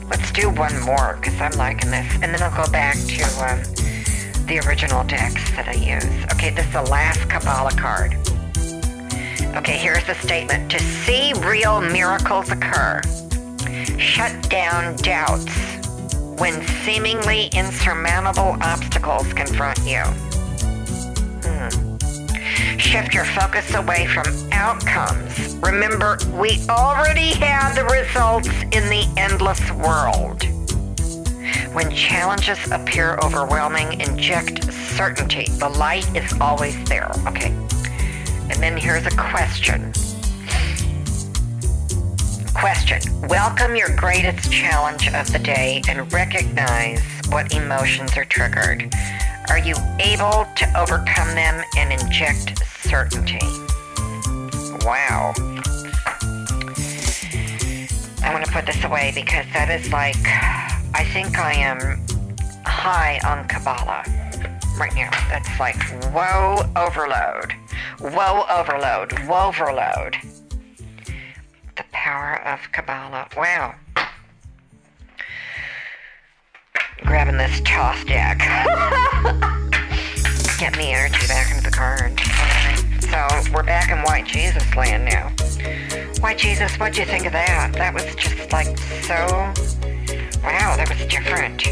Let's 0.10 0.32
do 0.32 0.50
one 0.52 0.80
more 0.80 1.18
because 1.20 1.42
I'm 1.42 1.52
liking 1.58 1.92
this, 1.92 2.14
and 2.22 2.34
then 2.34 2.42
I'll 2.42 2.56
go 2.56 2.72
back 2.72 2.96
to 2.96 3.24
um, 3.44 3.62
the 4.46 4.62
original 4.66 5.04
decks 5.04 5.52
that 5.52 5.68
I 5.68 5.74
use. 5.74 6.34
Okay, 6.34 6.52
this 6.52 6.66
is 6.66 6.72
the 6.72 6.84
last 6.84 7.30
Kabbalah 7.30 7.72
card. 7.72 8.14
Okay, 9.58 9.78
here's 9.78 10.06
the 10.06 10.16
statement. 10.16 10.72
To 10.72 10.80
see 10.80 11.34
real 11.34 11.82
miracles 11.82 12.50
occur, 12.52 13.02
shut 13.98 14.50
down 14.50 14.96
doubts 14.98 15.54
when 16.40 16.66
seemingly 16.84 17.48
insurmountable 17.48 18.58
obstacles 18.62 19.32
confront 19.34 19.78
you. 19.80 20.02
Hmm. 21.44 21.98
Shift 22.78 23.14
your 23.14 23.26
focus 23.26 23.74
away 23.74 24.08
from 24.08 24.26
outcomes. 24.52 25.56
Remember, 25.58 26.18
we 26.34 26.60
already 26.70 27.32
have 27.34 27.76
the 27.76 27.86
results 27.86 28.48
in 28.72 28.88
the 28.90 29.06
endless 29.18 29.60
world. 29.72 30.44
When 31.74 31.92
challenges 31.92 32.72
appear 32.72 33.20
overwhelming, 33.24 34.00
inject 34.00 34.72
certainty. 34.74 35.46
The 35.60 35.70
light 35.70 36.08
is 36.16 36.34
always 36.42 36.82
there. 36.86 37.12
Okay. 37.28 37.54
And 38.50 38.64
then 38.64 38.76
here's 38.76 39.06
a 39.06 39.16
question. 39.16 39.94
Question. 42.60 43.00
Welcome 43.30 43.78
your 43.78 43.96
greatest 43.96 44.52
challenge 44.52 45.08
of 45.14 45.32
the 45.32 45.40
day 45.40 45.82
and 45.88 46.12
recognize 46.12 47.02
what 47.30 47.54
emotions 47.54 48.18
are 48.18 48.26
triggered. 48.26 48.94
Are 49.48 49.60
you 49.60 49.76
able 50.00 50.46
to 50.58 50.74
overcome 50.78 51.36
them 51.36 51.64
and 51.78 51.94
inject 51.94 52.62
certainty? 52.82 53.40
Wow. 54.86 55.32
I 58.22 58.32
want 58.34 58.44
to 58.44 58.52
put 58.52 58.66
this 58.66 58.84
away 58.84 59.14
because 59.16 59.46
that 59.54 59.70
is 59.70 59.90
like, 59.94 60.18
I 60.94 61.06
think 61.14 61.40
I 61.40 61.54
am 61.54 62.06
high 62.66 63.22
on 63.24 63.48
Kabbalah 63.48 64.04
right 64.78 64.94
now. 64.96 65.12
That's 65.30 65.60
like 65.62 65.82
whoa, 66.12 66.70
overload. 66.76 67.54
Whoa, 68.00 68.44
overload. 68.50 69.18
Whoa, 69.20 69.48
overload. 69.48 70.18
The 71.80 71.86
power 71.94 72.42
of 72.46 72.60
Kabbalah. 72.74 73.30
Wow. 73.38 73.74
Grabbing 77.06 77.38
this 77.38 77.62
Thoth 77.62 78.06
deck. 78.06 78.40
Getting 80.60 80.78
the 80.78 80.92
energy 80.92 81.26
back 81.30 81.50
into 81.50 81.64
the 81.64 81.72
card. 81.74 82.20
So 83.00 83.54
we're 83.54 83.64
back 83.64 83.92
in 83.92 84.00
White 84.00 84.26
Jesus 84.26 84.76
land 84.76 85.06
now. 85.06 85.30
White 86.20 86.38
Jesus, 86.38 86.78
what'd 86.78 86.98
you 86.98 87.06
think 87.06 87.26
of 87.26 87.32
that? 87.32 87.72
That 87.72 87.94
was 87.94 88.14
just 88.16 88.52
like 88.52 88.78
so. 88.78 89.16
Wow, 90.44 90.76
that 90.76 90.90
was 90.90 91.08
different. 91.08 91.66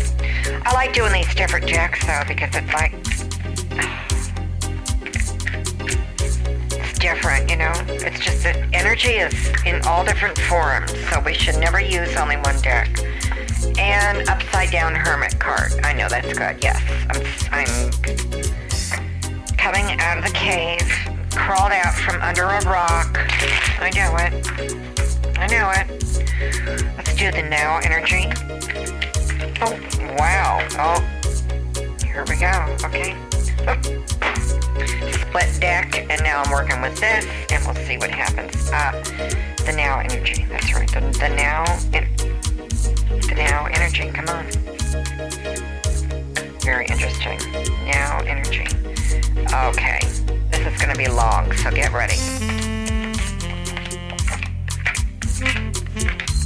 I 0.66 0.74
like 0.74 0.94
doing 0.94 1.12
these 1.12 1.36
different 1.36 1.68
decks 1.68 2.00
though 2.08 2.24
because 2.26 2.56
it's 2.56 2.74
like 2.74 2.94
different, 7.14 7.50
you 7.50 7.56
know. 7.56 7.72
It's 7.88 8.20
just 8.20 8.44
that 8.44 8.58
energy 8.74 9.16
is 9.16 9.34
in 9.66 9.82
all 9.84 10.04
different 10.04 10.38
forms, 10.38 10.92
so 11.10 11.22
we 11.22 11.34
should 11.34 11.58
never 11.58 11.80
use 11.80 12.16
only 12.18 12.36
one 12.36 12.60
deck. 12.62 12.90
And 13.80 14.28
upside 14.28 14.72
down 14.72 14.94
hermit 14.94 15.40
card. 15.40 15.72
I 15.84 15.94
know 15.94 16.10
that's 16.10 16.38
good. 16.38 16.62
Yes, 16.62 16.82
I'm. 17.50 17.66
I'm 17.66 17.98
coming 19.58 19.86
out 20.00 20.18
of 20.18 20.24
the 20.26 20.32
cave, 20.34 20.88
crawled 21.32 21.72
out 21.72 21.94
from 21.94 22.22
under 22.22 22.44
a 22.44 22.62
rock. 22.66 23.18
I 23.80 23.90
know 23.96 24.16
it. 24.26 24.32
I 25.38 25.48
know 25.48 25.72
it. 25.76 25.88
Let's 26.98 27.16
do 27.16 27.32
the 27.32 27.44
now 27.44 27.80
energy. 27.84 28.28
Oh, 29.62 30.16
wow. 30.20 30.68
Oh, 30.78 31.00
here 32.06 32.26
we 32.28 32.36
go. 32.36 32.76
Okay. 32.86 33.16
Split 34.86 35.60
deck, 35.60 36.06
and 36.10 36.22
now 36.24 36.42
I'm 36.44 36.52
working 36.52 36.82
with 36.82 37.00
this, 37.00 37.26
and 37.52 37.66
we'll 37.66 37.76
see 37.86 37.98
what 37.98 38.10
happens. 38.10 38.70
Uh, 38.72 38.92
the 39.66 39.74
now 39.76 40.00
energy. 40.00 40.46
That's 40.50 40.74
right. 40.74 40.92
The, 40.92 41.02
the 41.20 41.30
now, 41.36 41.66
the 43.10 43.36
now 43.36 43.66
energy. 43.66 44.10
Come 44.12 44.28
on. 44.30 44.46
Very 46.62 46.86
interesting. 46.88 47.40
Now 47.86 48.20
energy. 48.26 48.68
Okay. 49.54 50.00
This 50.52 50.66
is 50.68 50.82
going 50.82 50.92
to 50.92 50.98
be 50.98 51.08
long, 51.08 51.54
so 51.58 51.72
get 51.72 51.92
ready. 51.94 52.18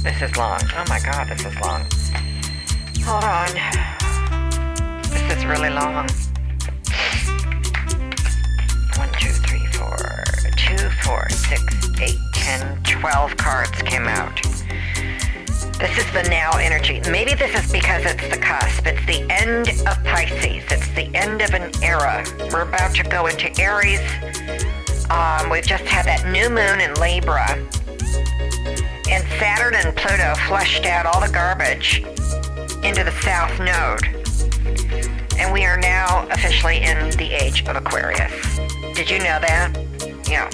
This 0.02 0.20
is 0.22 0.36
long. 0.36 0.60
Oh 0.76 0.84
my 0.88 1.00
god, 1.00 1.28
this 1.28 1.44
is 1.44 1.54
long. 1.60 1.86
Hold 3.04 3.24
on. 3.24 3.48
This 5.02 5.36
is 5.36 5.44
really 5.44 5.70
long. 5.70 6.08
Three, 9.52 9.66
four, 9.66 10.24
two, 10.56 10.88
four, 11.02 11.28
six, 11.28 11.62
eight, 12.00 12.18
ten, 12.32 12.82
twelve 12.84 13.36
cards 13.36 13.82
came 13.82 14.06
out. 14.06 14.34
This 15.78 15.98
is 15.98 16.10
the 16.12 16.26
now 16.30 16.52
energy. 16.52 17.02
Maybe 17.10 17.34
this 17.34 17.54
is 17.54 17.70
because 17.70 18.04
it's 18.06 18.28
the 18.28 18.38
cusp. 18.38 18.86
It's 18.86 19.04
the 19.04 19.26
end 19.30 19.68
of 19.86 20.02
Pisces. 20.04 20.64
It's 20.70 20.88
the 20.94 21.10
end 21.14 21.42
of 21.42 21.52
an 21.52 21.70
era. 21.82 22.24
We're 22.50 22.62
about 22.62 22.94
to 22.94 23.02
go 23.02 23.26
into 23.26 23.50
Aries. 23.60 24.00
Um, 25.10 25.50
we've 25.50 25.66
just 25.66 25.84
had 25.84 26.06
that 26.06 26.24
new 26.32 26.48
moon 26.48 26.80
in 26.80 26.94
Libra. 26.94 27.46
And 29.10 29.24
Saturn 29.38 29.74
and 29.74 29.94
Pluto 29.94 30.34
flushed 30.46 30.86
out 30.86 31.04
all 31.04 31.20
the 31.20 31.32
garbage 31.32 31.98
into 32.84 33.04
the 33.04 33.12
south 33.20 33.58
node. 33.58 34.06
And 35.38 35.52
we 35.52 35.64
are 35.66 35.78
now 35.78 36.26
officially 36.30 36.78
in 36.78 37.10
the 37.18 37.32
age 37.32 37.66
of 37.66 37.76
Aquarius. 37.76 38.61
Did 39.02 39.10
you 39.10 39.18
know 39.18 39.40
that? 39.42 39.74
Yeah. 40.30 40.48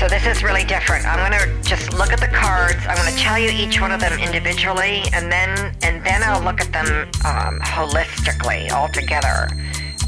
So 0.00 0.08
this 0.08 0.24
is 0.24 0.42
really 0.42 0.64
different. 0.64 1.04
I'm 1.04 1.20
gonna 1.20 1.62
just 1.62 1.92
look 1.92 2.14
at 2.14 2.18
the 2.18 2.32
cards. 2.32 2.80
I'm 2.88 2.96
gonna 2.96 3.14
tell 3.14 3.38
you 3.38 3.50
each 3.50 3.78
one 3.78 3.92
of 3.92 4.00
them 4.00 4.18
individually, 4.18 5.04
and 5.12 5.30
then 5.30 5.76
and 5.82 6.02
then 6.02 6.22
I'll 6.24 6.40
look 6.40 6.62
at 6.62 6.72
them 6.72 6.88
um, 7.28 7.60
holistically 7.60 8.72
all 8.72 8.88
together. 8.88 9.52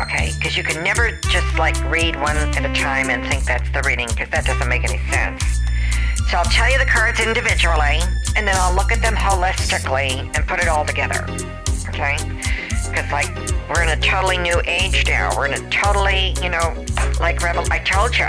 Okay, 0.00 0.32
because 0.38 0.56
you 0.56 0.64
can 0.64 0.82
never 0.82 1.10
just 1.28 1.58
like 1.58 1.76
read 1.92 2.16
one 2.16 2.38
at 2.38 2.64
a 2.64 2.72
time 2.72 3.10
and 3.10 3.22
think 3.28 3.44
that's 3.44 3.68
the 3.72 3.82
reading, 3.84 4.08
because 4.08 4.30
that 4.30 4.46
doesn't 4.46 4.70
make 4.70 4.84
any 4.84 4.98
sense. 5.12 5.44
So 6.30 6.38
I'll 6.38 6.48
tell 6.48 6.72
you 6.72 6.78
the 6.78 6.86
cards 6.88 7.20
individually, 7.20 8.00
and 8.36 8.48
then 8.48 8.56
I'll 8.56 8.74
look 8.74 8.90
at 8.90 9.02
them 9.02 9.16
holistically 9.16 10.34
and 10.34 10.46
put 10.48 10.60
it 10.60 10.68
all 10.68 10.86
together. 10.86 11.26
Okay? 11.90 12.16
Because 12.96 13.12
like 13.12 13.28
we're 13.68 13.82
in 13.82 13.90
a 13.90 14.00
totally 14.00 14.38
new 14.38 14.58
age 14.64 15.06
now. 15.06 15.36
We're 15.36 15.44
in 15.46 15.52
a 15.52 15.70
totally, 15.70 16.34
you 16.42 16.48
know, 16.48 16.74
like 17.20 17.42
Revel. 17.42 17.62
I 17.70 17.78
told 17.80 18.16
you. 18.16 18.26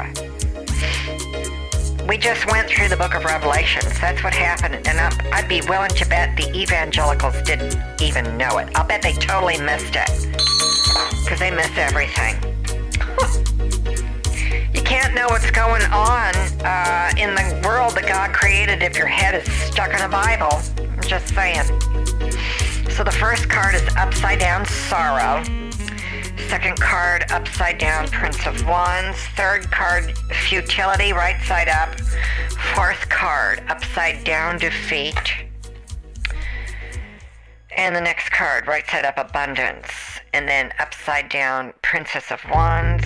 We 2.06 2.17
just 2.17 2.45
went 2.51 2.69
through 2.69 2.89
the 2.89 2.97
book 2.97 3.15
of 3.15 3.23
Revelations. 3.23 3.97
That's 4.01 4.21
what 4.25 4.34
happened. 4.34 4.86
And 4.86 4.99
I, 4.99 5.10
I'd 5.32 5.47
be 5.47 5.62
willing 5.69 5.91
to 5.91 6.06
bet 6.10 6.36
the 6.36 6.53
evangelicals 6.53 7.41
didn't 7.43 7.77
even 8.01 8.38
know 8.38 8.58
it. 8.58 8.67
I'll 8.75 8.86
bet 8.86 9.01
they 9.01 9.13
totally 9.13 9.58
missed 9.58 9.95
it. 9.95 10.10
Because 11.23 11.39
they 11.39 11.51
miss 11.51 11.71
everything. 11.77 12.36
you 14.73 14.82
can't 14.82 15.15
know 15.15 15.27
what's 15.27 15.49
going 15.51 15.84
on 15.84 16.36
uh, 16.65 17.13
in 17.17 17.34
the 17.36 17.62
world 17.65 17.95
that 17.95 18.06
God 18.06 18.34
created 18.34 18.84
if 18.84 18.97
your 18.97 19.08
head 19.08 19.34
is 19.34 19.49
stuck 19.49 19.93
in 19.93 20.01
a 20.01 20.10
Bible. 20.10 20.60
I'm 20.77 21.03
just 21.03 21.34
saying. 21.34 21.63
So 22.98 23.04
the 23.04 23.12
first 23.12 23.48
card 23.48 23.76
is 23.76 23.84
Upside 23.96 24.40
Down 24.40 24.66
Sorrow. 24.66 25.44
Second 26.50 26.80
card, 26.80 27.32
Upside 27.32 27.78
Down 27.78 28.08
Prince 28.08 28.48
of 28.48 28.66
Wands. 28.66 29.20
Third 29.36 29.70
card, 29.70 30.18
Futility, 30.48 31.14
right 31.14 31.40
side 31.44 31.70
up. 31.70 31.94
Fourth 32.74 33.08
card, 33.08 33.62
Upside 33.70 34.24
Down 34.24 34.58
Defeat. 34.58 35.14
And 37.78 37.96
the 37.96 38.02
next 38.02 38.32
card, 38.32 38.66
right 38.66 38.88
side 38.88 39.06
up, 39.06 39.20
Abundance. 39.20 39.92
And 40.34 40.50
then 40.50 40.74
Upside 40.80 41.30
Down 41.30 41.74
Princess 41.84 42.32
of 42.32 42.42
Wands. 42.50 43.06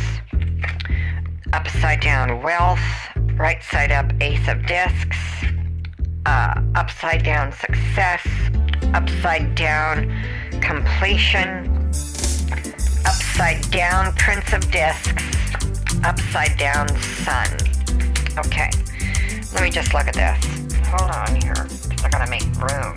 Upside 1.51 1.99
Down 1.99 2.41
Wealth. 2.41 2.79
Right 3.33 3.61
side 3.61 3.91
up, 3.91 4.13
Ace 4.21 4.47
of 4.47 4.65
Discs. 4.65 5.17
Uh, 6.25 6.61
upside 6.75 7.25
Down 7.25 7.51
Success. 7.51 8.25
Upside 8.93 9.55
Down 9.55 10.11
Completion 10.61 11.71
upside 13.05 13.71
down 13.71 14.13
Prince 14.13 14.53
of 14.53 14.71
Discs, 14.71 15.23
upside 16.03 16.57
down 16.57 16.87
Sun. 16.99 17.47
Okay, 18.37 18.69
let 19.53 19.63
me 19.63 19.69
just 19.69 19.93
look 19.93 20.07
at 20.07 20.13
this. 20.13 20.77
Hold 20.87 21.09
on 21.09 21.41
here, 21.41 21.55
because 21.89 22.05
I 22.05 22.09
gotta 22.09 22.29
make 22.29 22.43
room. 22.61 22.93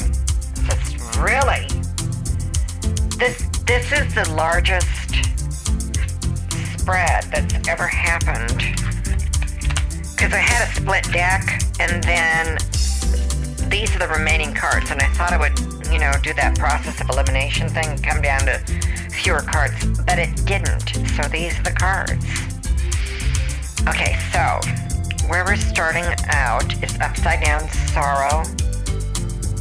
This 0.67 0.95
is 0.95 1.19
really, 1.19 1.67
this 3.17 3.49
this 3.65 3.93
is 3.93 4.15
the 4.15 4.29
largest 4.37 5.15
spread 6.79 7.25
that's 7.33 7.69
ever 7.69 7.87
happened. 7.87 8.59
Because 10.15 10.33
I 10.33 10.39
had 10.39 10.69
a 10.69 10.75
split 10.75 11.05
deck, 11.13 11.63
and 11.81 12.05
then 12.05 12.59
these 13.75 13.93
are 13.97 13.99
the 13.99 14.07
remaining 14.07 14.55
cards, 14.55 14.93
and 14.93 15.03
I 15.03 15.09
thought 15.15 15.33
I 15.33 15.37
would, 15.37 15.59
you 15.91 15.99
know, 15.99 16.13
do 16.23 16.33
that 16.35 16.57
process 16.57 17.01
of 17.01 17.11
elimination 17.11 17.69
thing, 17.69 17.99
come 17.99 18.23
down 18.23 18.47
to 18.47 18.59
fewer 19.11 19.41
cards, 19.41 19.85
but 20.07 20.17
it 20.17 20.31
didn't. 20.47 20.95
So 21.17 21.23
these 21.27 21.59
are 21.59 21.65
the 21.65 21.75
cards. 21.75 22.25
Okay, 23.89 24.15
so 24.31 24.61
where 25.29 25.45
we're 25.45 25.57
starting 25.57 26.05
out 26.29 26.71
is 26.85 26.97
upside 27.01 27.43
down 27.43 27.69
sorrow, 27.91 28.43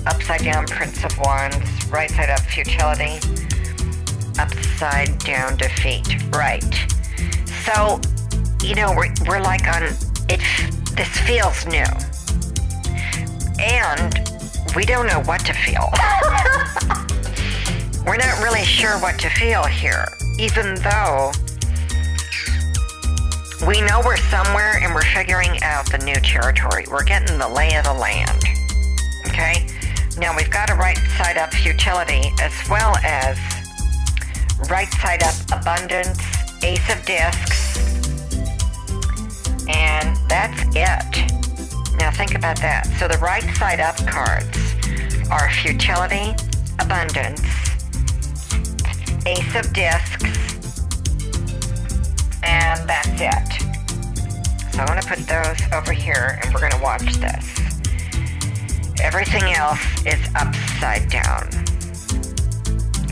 upside 0.05 0.43
down 0.43 0.67
prince 0.67 1.03
of 1.03 1.17
wands, 1.17 1.89
right 1.89 2.11
side 2.11 2.29
up 2.29 2.41
futility, 2.41 3.17
upside 4.37 5.17
down 5.25 5.57
defeat. 5.57 6.21
Right. 6.31 6.63
So, 7.65 7.99
you 8.61 8.75
know, 8.75 8.93
we're, 8.95 9.11
we're 9.27 9.41
like 9.41 9.65
on 9.65 9.81
it. 9.81 9.97
This 10.95 11.17
feels 11.25 11.65
new, 11.65 11.83
and 13.63 14.29
we 14.75 14.85
don't 14.85 15.07
know 15.07 15.21
what 15.21 15.43
to 15.45 15.53
feel. 15.53 15.89
we're 18.05 18.17
not 18.17 18.43
really 18.43 18.63
sure 18.63 18.99
what 18.99 19.17
to 19.19 19.29
feel 19.29 19.63
here, 19.63 20.05
even 20.37 20.75
though 20.75 21.31
we 23.67 23.79
know 23.81 24.01
we're 24.03 24.17
somewhere 24.17 24.79
and 24.81 24.93
we're 24.93 25.05
figuring 25.13 25.61
out 25.63 25.89
the 25.89 25.99
new 25.99 26.15
territory. 26.15 26.85
We're 26.91 27.05
getting 27.05 27.37
the 27.37 27.47
lay 27.47 27.75
of 27.75 27.85
the 27.85 27.93
land. 27.93 28.43
Okay? 29.27 29.67
Now 30.17 30.35
we've 30.35 30.51
got 30.51 30.69
a 30.69 30.75
right 30.75 30.97
side 31.17 31.37
up 31.37 31.53
futility 31.53 32.29
as 32.41 32.53
well 32.69 32.97
as 33.03 33.37
right 34.69 34.91
side 34.93 35.23
up 35.23 35.35
abundance, 35.61 36.19
ace 36.63 36.93
of 36.93 37.05
discs, 37.05 37.77
and 39.67 40.17
that's 40.27 40.63
it. 40.75 41.42
Now 41.97 42.11
think 42.11 42.35
about 42.35 42.57
that. 42.59 42.87
So 42.99 43.07
the 43.07 43.17
right 43.19 43.43
side 43.55 43.79
up 43.79 43.97
cards 44.07 44.75
are 45.31 45.49
futility, 45.49 46.35
abundance, 46.79 47.41
ace 49.25 49.55
of 49.55 49.71
discs, 49.73 50.23
and 52.43 52.87
that's 52.87 53.07
it. 53.19 53.63
So 54.73 54.79
I'm 54.79 54.87
going 54.87 55.01
to 55.01 55.07
put 55.07 55.19
those 55.27 55.71
over 55.71 55.93
here 55.93 56.39
and 56.43 56.53
we're 56.53 56.59
going 56.59 56.71
to 56.71 56.81
watch 56.81 57.13
this. 57.17 57.59
Everything 59.01 59.43
else 59.53 59.81
is 60.05 60.19
upside 60.35 61.09
down. 61.09 61.51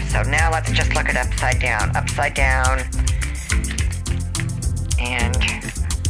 So 0.10 0.24
now 0.24 0.52
let's 0.52 0.72
just 0.72 0.94
look 0.96 1.08
at 1.08 1.16
upside 1.16 1.60
down. 1.60 1.96
Upside 1.96 2.34
down. 2.34 2.80
And 5.00 5.61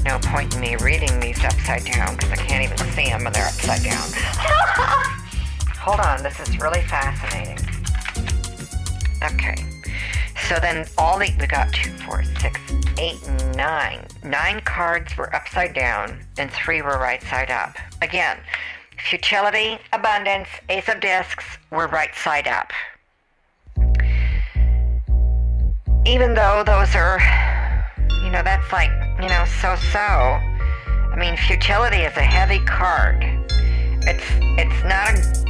no 0.04 0.20
point 0.20 0.54
in 0.56 0.62
me 0.62 0.76
reading 0.78 1.20
these 1.20 1.44
upside 1.44 1.86
down 1.86 2.16
because 2.16 2.32
I 2.32 2.36
can't 2.36 2.64
even 2.64 2.78
see 2.94 3.06
them 3.06 3.24
when 3.24 3.34
they're 3.34 3.46
upside 3.46 3.84
down. 3.84 4.08
Hold 5.78 6.00
on, 6.00 6.24
this 6.24 6.40
is 6.40 6.60
really 6.60 6.82
fascinating. 6.84 7.58
Okay. 9.24 9.56
So 10.48 10.60
then 10.60 10.86
all 10.98 11.18
the, 11.18 11.34
we 11.40 11.48
got 11.48 11.72
two, 11.72 11.92
four, 12.06 12.24
six, 12.40 12.60
eight, 12.98 13.20
nine. 13.56 14.06
Nine 14.24 14.62
cards 14.62 15.16
were 15.18 15.34
upside 15.36 15.74
down 15.74 16.20
and 16.38 16.52
three 16.52 16.82
were 16.82 16.98
right 16.98 17.22
side 17.24 17.52
up. 17.52 17.76
Again, 18.02 18.38
futility, 19.10 19.80
abundance, 19.94 20.50
ace 20.70 20.88
of 20.90 21.00
discs 21.00 21.46
were 21.70 21.88
right 21.88 22.14
side 22.16 22.48
up. 22.48 22.72
Even 26.06 26.34
though 26.34 26.64
those 26.66 26.96
are, 26.96 27.20
you 28.24 28.32
know, 28.32 28.42
that's 28.44 28.72
like, 28.74 28.92
you 29.22 29.30
know, 29.30 29.46
so 29.46 29.76
so. 29.92 30.00
I 30.00 31.16
mean, 31.18 31.38
futility 31.38 31.98
is 31.98 32.16
a 32.18 32.24
heavy 32.24 32.60
card. 32.66 33.24
It's 34.04 34.26
it's 34.58 34.84
not 34.84 35.14
a 35.14 35.42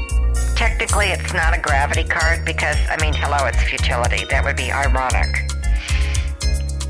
technically 0.55 1.07
it's 1.07 1.34
not 1.34 1.57
a 1.57 1.62
gravity 1.62 2.03
card 2.03 2.43
because 2.45 2.77
I 2.89 2.97
mean, 3.01 3.13
hello, 3.13 3.45
it's 3.45 3.62
futility. 3.63 4.25
That 4.29 4.43
would 4.43 4.57
be 4.57 4.71
ironic. 4.71 5.31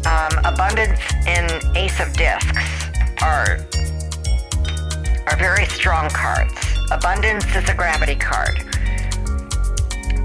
Um, 0.08 0.34
abundance 0.44 1.00
and 1.28 1.48
ace 1.78 2.00
of 2.00 2.12
discs 2.14 2.90
are 3.22 3.60
are 5.28 5.38
very 5.38 5.66
strong 5.68 6.10
cards. 6.10 6.54
Abundance 6.92 7.46
is 7.56 7.70
a 7.70 7.76
gravity 7.76 8.16
card. 8.16 8.58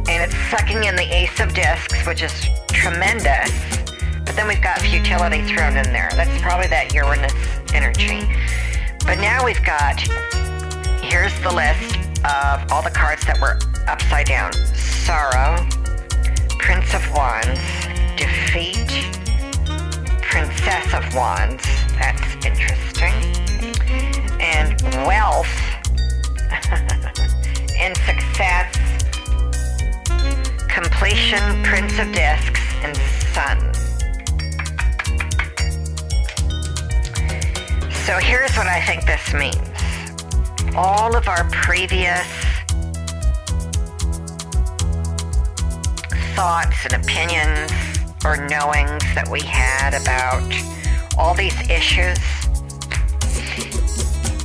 And 0.08 0.22
it's 0.22 0.36
sucking 0.50 0.84
in 0.84 0.96
the 0.96 1.06
ace 1.14 1.38
of 1.40 1.52
discs, 1.52 2.06
which 2.06 2.22
is 2.22 2.48
tremendous. 2.68 3.75
Then 4.36 4.48
we've 4.48 4.60
got 4.60 4.78
futility 4.82 5.40
thrown 5.42 5.78
in 5.78 5.92
there. 5.94 6.10
That's 6.12 6.42
probably 6.42 6.66
that 6.68 6.92
Uranus 6.92 7.32
energy. 7.72 8.28
But 9.06 9.16
now 9.18 9.42
we've 9.42 9.64
got, 9.64 9.98
here's 11.00 11.32
the 11.40 11.50
list 11.50 11.96
of 12.22 12.70
all 12.70 12.82
the 12.82 12.90
cards 12.90 13.24
that 13.24 13.40
were 13.40 13.58
upside 13.88 14.26
down. 14.26 14.52
Sorrow, 14.74 15.66
Prince 16.58 16.92
of 16.92 17.00
Wands, 17.14 17.60
Defeat, 18.20 18.92
Princess 20.20 20.92
of 20.92 21.14
Wands. 21.14 21.64
That's 21.96 22.44
interesting. 22.44 23.14
And 24.38 24.78
Wealth, 25.06 25.48
and 27.78 27.96
Success, 28.04 28.76
Completion, 30.68 31.62
Prince 31.62 31.98
of 31.98 32.12
Discs, 32.12 32.60
and 32.82 32.94
Sun. 33.32 33.85
So 38.06 38.18
here's 38.18 38.56
what 38.56 38.68
I 38.68 38.80
think 38.82 39.04
this 39.04 39.34
means. 39.34 39.56
all 40.76 41.16
of 41.16 41.26
our 41.26 41.42
previous 41.50 42.24
thoughts 46.36 46.84
and 46.84 47.02
opinions 47.02 47.72
or 48.24 48.36
knowings 48.46 49.02
that 49.16 49.26
we 49.28 49.40
had 49.40 49.94
about 50.00 50.54
all 51.18 51.34
these 51.34 51.58
issues 51.68 52.18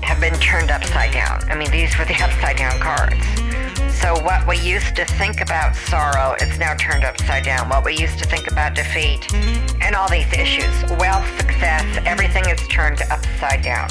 have 0.01 0.19
been 0.19 0.33
turned 0.39 0.71
upside 0.71 1.11
down. 1.11 1.47
I 1.47 1.55
mean, 1.55 1.69
these 1.69 1.95
were 1.99 2.05
the 2.05 2.15
upside 2.23 2.57
down 2.57 2.79
cards. 2.79 3.40
So 3.89 4.21
what 4.23 4.47
we 4.47 4.57
used 4.59 4.95
to 4.95 5.05
think 5.05 5.41
about 5.41 5.75
sorrow 5.75 6.35
is 6.41 6.57
now 6.59 6.75
turned 6.75 7.03
upside 7.03 7.43
down. 7.43 7.69
What 7.69 7.85
we 7.85 7.95
used 7.95 8.19
to 8.19 8.25
think 8.25 8.51
about 8.51 8.75
defeat 8.75 9.33
and 9.81 9.95
all 9.95 10.09
these 10.09 10.31
issues, 10.33 10.73
wealth, 10.99 11.25
success, 11.37 11.85
everything 12.05 12.49
is 12.49 12.67
turned 12.67 13.01
upside 13.09 13.61
down. 13.61 13.89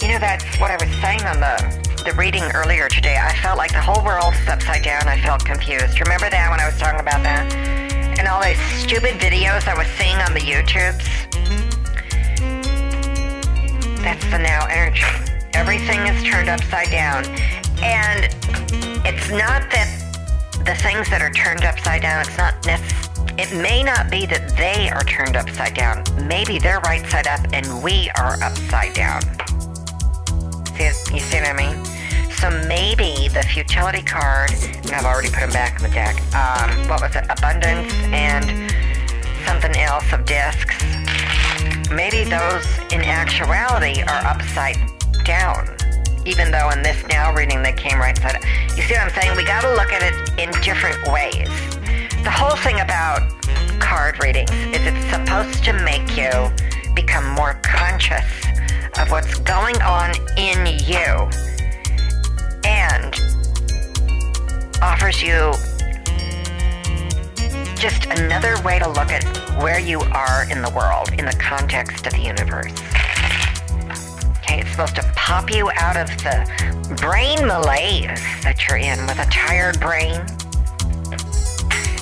You 0.00 0.08
know, 0.08 0.18
that's 0.18 0.44
what 0.58 0.70
I 0.70 0.76
was 0.80 0.94
saying 1.00 1.22
on 1.24 1.40
the 1.40 1.90
the 2.04 2.12
reading 2.14 2.44
earlier 2.54 2.88
today. 2.88 3.18
I 3.20 3.34
felt 3.36 3.58
like 3.58 3.72
the 3.72 3.80
whole 3.80 4.02
world 4.02 4.32
is 4.32 4.48
upside 4.48 4.82
down. 4.82 5.06
I 5.06 5.20
felt 5.20 5.44
confused. 5.44 6.00
Remember 6.00 6.30
that 6.30 6.50
when 6.50 6.58
I 6.58 6.64
was 6.64 6.78
talking 6.78 7.00
about 7.00 7.22
that? 7.22 7.52
And 8.18 8.26
all 8.26 8.42
these 8.42 8.60
stupid 8.80 9.20
videos 9.20 9.68
I 9.68 9.76
was 9.76 9.86
seeing 10.00 10.16
on 10.16 10.32
the 10.32 10.40
YouTubes? 10.40 11.04
That's 14.02 14.24
the 14.30 14.38
now 14.38 14.66
energy. 14.70 15.04
Everything 15.52 16.00
is 16.06 16.22
turned 16.24 16.48
upside 16.48 16.90
down. 16.90 17.24
And 17.82 18.24
it's 19.06 19.30
not 19.30 19.70
that 19.70 19.88
the 20.64 20.74
things 20.74 21.08
that 21.10 21.22
are 21.22 21.32
turned 21.32 21.64
upside 21.64 22.02
down, 22.02 22.20
it's 22.20 22.36
not 22.36 22.54
necessarily 22.66 23.00
it 23.40 23.56
may 23.56 23.82
not 23.82 24.10
be 24.10 24.26
that 24.26 24.54
they 24.56 24.90
are 24.90 25.02
turned 25.04 25.34
upside 25.34 25.72
down. 25.72 26.04
Maybe 26.28 26.58
they're 26.58 26.80
right 26.80 27.06
side 27.06 27.26
up 27.26 27.40
and 27.54 27.82
we 27.82 28.10
are 28.18 28.34
upside 28.42 28.92
down. 28.92 29.22
See, 30.76 31.14
you 31.14 31.20
see 31.20 31.40
what 31.40 31.48
I 31.48 31.52
mean? 31.56 31.84
So 32.32 32.50
maybe 32.68 33.28
the 33.28 33.42
futility 33.42 34.02
card, 34.02 34.50
and 34.52 34.90
I've 34.90 35.06
already 35.06 35.30
put 35.30 35.40
them 35.40 35.52
back 35.52 35.80
in 35.80 35.88
the 35.88 35.94
deck. 35.94 36.16
Um, 36.34 36.86
what 36.86 37.00
was 37.00 37.16
it? 37.16 37.24
Abundance 37.30 37.92
and 38.12 38.70
something 39.46 39.74
else 39.80 40.12
of 40.12 40.26
discs. 40.26 40.76
Maybe 41.90 42.24
those 42.24 42.66
in 42.92 43.00
actuality 43.00 44.02
are 44.02 44.26
upside 44.26 44.76
down. 45.24 45.79
Even 46.26 46.50
though 46.50 46.70
in 46.70 46.82
this 46.82 47.02
now 47.08 47.32
reading 47.32 47.62
they 47.62 47.72
came 47.72 47.98
right 47.98 48.16
side 48.18 48.36
up. 48.36 48.42
You 48.76 48.82
see 48.82 48.94
what 48.94 49.02
I'm 49.02 49.10
saying? 49.10 49.36
We 49.36 49.44
got 49.44 49.62
to 49.62 49.74
look 49.74 49.92
at 49.92 50.02
it 50.02 50.14
in 50.38 50.50
different 50.62 51.02
ways. 51.08 51.48
The 52.22 52.30
whole 52.30 52.56
thing 52.56 52.80
about 52.80 53.22
card 53.80 54.22
readings 54.22 54.50
is 54.50 54.86
it's 54.86 55.10
supposed 55.10 55.64
to 55.64 55.72
make 55.72 56.16
you 56.16 56.30
become 56.94 57.28
more 57.30 57.54
conscious 57.62 58.24
of 58.98 59.10
what's 59.10 59.38
going 59.40 59.80
on 59.82 60.12
in 60.36 60.66
you 60.84 61.28
and 62.64 63.14
offers 64.82 65.22
you 65.22 65.52
just 67.76 68.04
another 68.06 68.60
way 68.62 68.78
to 68.78 68.88
look 68.88 69.10
at 69.10 69.24
where 69.62 69.80
you 69.80 70.00
are 70.12 70.44
in 70.50 70.60
the 70.60 70.70
world 70.70 71.08
in 71.18 71.24
the 71.24 71.36
context 71.40 72.06
of 72.06 72.12
the 72.12 72.20
universe. 72.20 72.72
Supposed 74.80 74.96
to 74.96 75.12
pop 75.14 75.52
you 75.52 75.70
out 75.74 75.98
of 75.98 76.08
the 76.24 76.96
brain 77.02 77.46
malaise 77.46 78.24
that 78.40 78.64
you're 78.66 78.78
in 78.78 78.98
with 79.04 79.18
a 79.18 79.28
tired 79.28 79.78
brain 79.78 80.16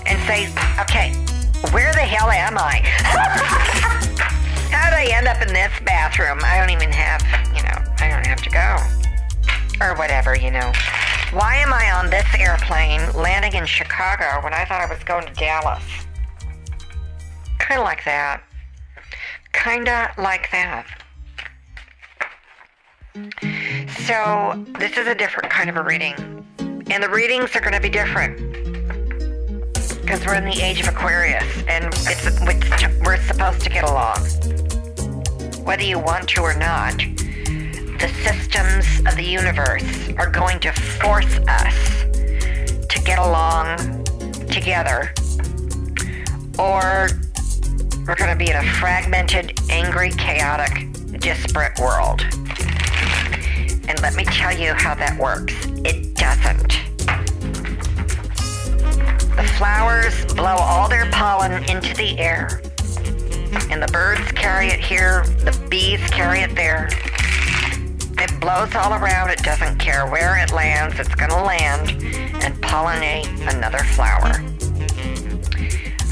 and 0.07 0.17
say, 0.31 0.47
okay, 0.79 1.11
where 1.75 1.93
the 1.93 2.07
hell 2.07 2.31
am 2.31 2.57
I? 2.57 2.79
How 4.71 4.91
did 4.91 4.95
I 4.95 5.09
end 5.11 5.27
up 5.27 5.43
in 5.43 5.53
this 5.53 5.73
bathroom? 5.85 6.39
I 6.45 6.57
don't 6.61 6.71
even 6.71 6.93
have, 6.93 7.21
you 7.51 7.65
know, 7.65 7.83
I 7.99 8.11
don't 8.15 8.25
have 8.25 8.43
to 8.43 8.51
go. 8.55 9.85
Or 9.85 9.97
whatever, 9.97 10.39
you 10.39 10.53
know. 10.53 10.71
Why 11.33 11.57
am 11.57 11.75
I 11.75 11.91
on 11.91 12.11
this 12.11 12.29
airplane 12.39 13.01
landing 13.13 13.55
in 13.55 13.67
Chicago 13.67 14.41
when 14.45 14.55
I 14.55 14.65
thought 14.65 14.83
I 14.83 14.87
was 14.87 15.03
going 15.03 15.27
to 15.27 15.35
Dallas? 15.35 15.83
Kind 17.59 17.81
of 17.81 17.85
like 17.85 18.05
that. 18.05 18.45
Kinda 19.53 20.13
like 20.17 20.49
that. 20.53 20.87
So, 23.15 24.65
this 24.79 24.97
is 24.97 25.07
a 25.07 25.15
different 25.15 25.51
kind 25.51 25.71
of 25.71 25.77
a 25.77 25.83
reading. 25.83 26.15
And 26.91 27.03
the 27.03 27.09
readings 27.09 27.55
are 27.57 27.61
going 27.61 27.73
to 27.73 27.81
be 27.81 27.89
different 27.89 28.39
because 30.03 30.25
we're 30.25 30.37
in 30.37 30.45
the 30.45 30.59
age 30.63 30.81
of 30.81 30.89
Aquarius 30.89 31.45
and 31.69 31.85
it's, 31.85 32.41
we're 33.05 33.23
supposed 33.25 33.61
to 33.61 33.69
get 33.69 33.85
along. 33.85 34.19
Whether 35.65 35.83
you 35.83 35.99
want 35.99 36.29
to 36.31 36.41
or 36.41 36.55
not, 36.55 36.97
the 36.97 38.11
systems 38.25 39.01
of 39.07 39.17
the 39.17 39.23
universe 39.23 40.09
are 40.17 40.31
going 40.31 40.61
to 40.61 40.73
force 40.73 41.39
us 41.49 42.05
to 42.89 43.03
get 43.05 43.19
along 43.19 44.05
together, 44.47 45.13
or 46.59 47.09
we're 48.07 48.17
going 48.17 48.31
to 48.31 48.37
be 48.37 48.49
in 48.49 48.57
a 48.57 48.65
fragmented, 48.81 49.61
angry, 49.69 50.11
chaotic, 50.13 50.91
disparate 51.21 51.79
world. 51.79 52.23
And 53.89 54.01
let 54.03 54.15
me 54.15 54.25
tell 54.25 54.57
you 54.57 54.75
how 54.75 54.95
that 54.95 55.19
works. 55.19 55.55
It 55.85 56.15
doesn't. 56.15 56.69
The 59.35 59.45
flowers 59.57 60.25
blow 60.35 60.57
all 60.57 60.89
their 60.89 61.11
pollen 61.11 61.65
into 61.71 61.95
the 61.95 62.19
air. 62.19 62.61
And 63.71 63.83
the 63.83 63.89
birds 63.91 64.31
carry 64.33 64.67
it 64.67 64.79
here, 64.79 65.25
the 65.39 65.59
bees 65.71 66.01
carry 66.11 66.41
it 66.41 66.55
there. 66.55 66.89
It 68.21 68.41
blows 68.41 68.75
all 68.75 68.93
around, 68.93 69.31
it 69.31 69.43
doesn't 69.43 69.79
care 69.79 70.07
where 70.07 70.37
it 70.37 70.53
lands, 70.53 70.99
it's 71.01 71.15
gonna 71.15 71.43
land 71.43 71.91
and 72.45 72.55
pollinate 72.61 73.29
another 73.55 73.79
flower. 73.79 74.45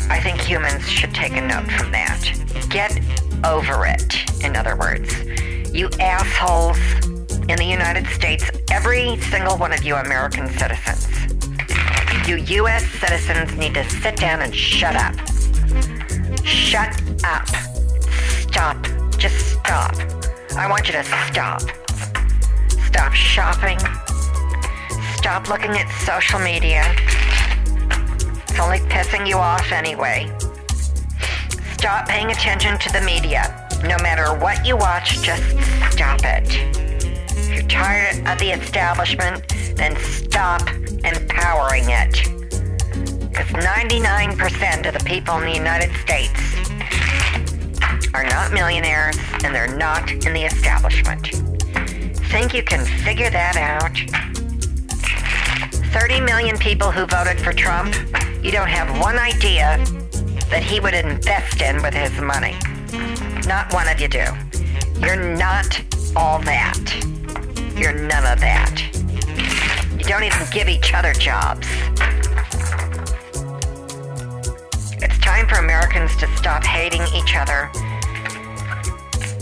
I 0.08 0.20
think 0.20 0.40
humans 0.40 0.88
should 0.88 1.12
take 1.12 1.36
a 1.36 1.40
note 1.40 1.70
from 1.72 1.90
that. 1.92 2.22
Get 2.70 2.98
over 3.44 3.84
it, 3.86 4.44
in 4.44 4.56
other 4.56 4.76
words. 4.76 5.12
You 5.74 5.90
assholes 6.00 6.78
in 7.48 7.56
the 7.56 7.64
United 7.64 8.06
States, 8.09 8.50
every 8.70 9.16
single 9.22 9.56
one 9.56 9.72
of 9.72 9.85
you 9.85 9.94
American 9.96 10.48
citizens 10.59 11.06
you 12.28 12.37
U.S. 12.37 12.85
citizens 12.98 13.56
need 13.56 13.74
to 13.74 13.88
sit 13.88 14.16
down 14.16 14.42
and 14.42 14.52
shut 14.54 14.96
up. 14.96 15.14
Shut 16.44 17.00
up. 17.22 17.46
Stop. 18.50 18.85
Just 19.16 19.52
stop. 19.52 19.94
I 20.56 20.66
want 20.68 20.88
you 20.88 20.94
to 20.94 21.04
stop. 21.04 21.61
Stop 22.87 23.12
shopping. 23.12 23.78
Stop 25.18 25.48
looking 25.48 25.70
at 25.70 25.88
social 26.04 26.40
media. 26.40 26.82
It's 28.48 28.59
only 28.59 28.78
pissing 28.90 29.28
you 29.28 29.37
off 29.37 29.70
anyway. 29.70 30.28
Stop 31.74 32.09
paying 32.09 32.32
attention 32.32 32.76
to 32.78 32.92
the 32.92 33.02
media. 33.02 33.68
No 33.82 33.98
matter 34.02 34.37
what 34.37 34.66
you 34.66 34.76
watch, 34.76 35.22
just 35.22 35.44
stop 35.92 36.20
it. 36.24 36.95
Tired 37.68 38.26
of 38.26 38.38
the 38.38 38.50
establishment, 38.50 39.46
then 39.76 39.96
stop 39.96 40.62
empowering 41.05 41.85
it. 41.88 42.12
Because 43.29 43.48
99% 43.52 44.87
of 44.87 44.94
the 44.94 45.05
people 45.05 45.37
in 45.38 45.44
the 45.44 45.55
United 45.55 45.94
States 45.96 46.40
are 48.14 48.24
not 48.24 48.52
millionaires 48.52 49.16
and 49.44 49.55
they're 49.55 49.76
not 49.76 50.11
in 50.11 50.33
the 50.33 50.44
establishment. 50.44 51.29
Think 52.31 52.55
you 52.55 52.62
can 52.62 52.85
figure 53.05 53.31
that 53.31 53.57
out? 53.57 53.92
30 55.92 56.20
million 56.20 56.59
people 56.59 56.90
who 56.90 57.07
voted 57.07 57.40
for 57.40 57.52
Trump, 57.52 57.94
you 58.42 58.50
don't 58.50 58.68
have 58.68 59.00
one 59.00 59.18
idea 59.18 59.79
that 60.50 60.62
he 60.62 60.81
would 60.81 60.94
invest 60.94 61.61
in 61.61 61.83
with 61.83 61.94
his 61.94 62.12
money. 62.20 62.57
Not 63.46 63.72
one 63.72 63.88
of 63.88 64.00
you 64.00 64.09
do. 64.09 64.24
You're 65.00 65.37
not 65.37 65.81
all 66.14 66.38
that. 66.40 67.15
You're 67.76 67.92
none 67.92 68.24
of 68.24 68.40
that 68.40 68.82
You 69.92 70.04
don't 70.04 70.24
even 70.24 70.46
give 70.50 70.66
each 70.66 70.94
other 70.94 71.12
jobs. 71.12 71.68
It's 75.02 75.18
time 75.18 75.46
for 75.46 75.56
Americans 75.56 76.16
to 76.16 76.26
stop 76.36 76.64
hating 76.64 77.02
each 77.14 77.36
other 77.36 77.70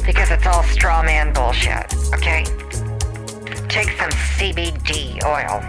because 0.05 0.33
it's 0.33 0.47
all 0.47 0.65
straw 0.65 1.03
man 1.03 1.33
bullshit, 1.33 1.95
okay? 2.13 2.45
Take 3.69 3.91
some 3.99 4.11
CBD 4.35 5.23
oil. 5.25 5.63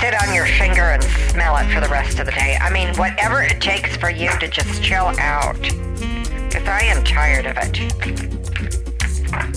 Sit 0.00 0.20
on 0.20 0.34
your 0.34 0.46
finger 0.46 0.82
and 0.82 1.02
smell 1.30 1.56
it 1.58 1.72
for 1.72 1.80
the 1.80 1.88
rest 1.88 2.18
of 2.18 2.26
the 2.26 2.32
day. 2.32 2.58
I 2.60 2.70
mean, 2.70 2.92
whatever 2.96 3.40
it 3.42 3.60
takes 3.60 3.96
for 3.96 4.10
you 4.10 4.36
to 4.40 4.48
just 4.48 4.82
chill 4.82 5.14
out. 5.20 5.60
Because 5.62 6.66
I 6.66 6.82
am 6.82 7.04
tired 7.04 7.46
of 7.46 7.56
it. 7.56 8.31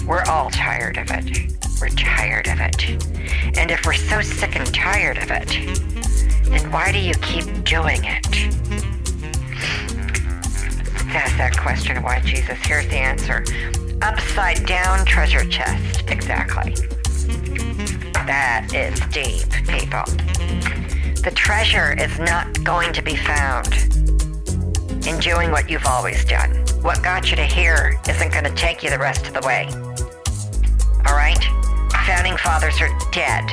We're 0.08 0.24
all 0.28 0.50
tired 0.52 0.98
of 0.98 1.10
it. 1.10 1.54
We're 1.82 1.90
tired 1.90 2.48
of 2.48 2.60
it. 2.60 2.90
And 3.58 3.72
if 3.72 3.86
we're 3.86 3.94
so 3.94 4.22
sick 4.22 4.56
and 4.56 4.74
tired 4.74 5.18
of 5.18 5.32
it, 5.32 5.48
then 6.50 6.72
why 6.72 6.92
do 6.92 7.00
you 7.00 7.14
keep 7.16 7.46
doing 7.64 8.04
it? 8.04 8.26
Ask 11.08 11.38
that 11.38 11.58
question 11.58 12.04
why 12.04 12.20
Jesus. 12.22 12.58
Here's 12.64 12.88
the 12.88 12.98
answer. 12.98 13.44
upside 14.02 14.66
down 14.66 15.06
treasure 15.06 15.46
chest. 15.50 16.04
Exactly. 16.10 16.76
That 18.14 18.72
is 18.74 19.00
deep, 19.12 19.50
people. 19.68 20.04
The 21.24 21.32
treasure 21.34 21.96
is 22.00 22.20
not 22.20 22.64
going 22.64 22.94
to 22.94 23.02
be 23.02 23.16
found 23.16 23.68
in 25.08 25.20
doing 25.20 25.52
what 25.52 25.70
you've 25.70 25.86
always 25.86 26.24
done. 26.26 26.52
What 26.82 27.02
got 27.04 27.30
you 27.32 27.36
to 27.38 27.46
here 27.46 28.00
isn't 28.08 28.32
going 28.32 28.44
to 28.46 28.54
take 28.56 28.84
you 28.84 28.90
the 28.90 29.00
rest 29.00 29.26
of 29.28 29.34
the 29.34 29.42
way. 29.46 29.68
Right? 31.16 31.42
Founding 32.06 32.36
fathers 32.36 32.82
are 32.82 32.90
dead. 33.12 33.46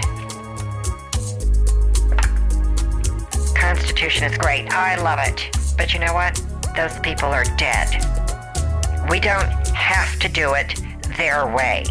Constitution 3.54 4.24
is 4.24 4.36
great. 4.36 4.72
I 4.72 5.00
love 5.00 5.20
it. 5.22 5.48
But 5.76 5.94
you 5.94 6.00
know 6.00 6.12
what? 6.12 6.42
Those 6.74 6.98
people 7.00 7.28
are 7.28 7.44
dead. 7.56 8.04
We 9.08 9.20
don't 9.20 9.48
have 9.68 10.18
to 10.18 10.28
do 10.28 10.54
it 10.54 10.82
their 11.16 11.46
way. 11.54 11.84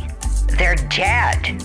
They're 0.57 0.75
dead. 0.75 1.45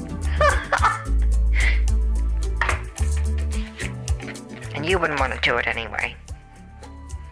and 4.74 4.86
you 4.86 5.00
wouldn't 5.00 5.18
want 5.18 5.34
to 5.34 5.40
do 5.40 5.56
it 5.56 5.66
anyway. 5.66 6.14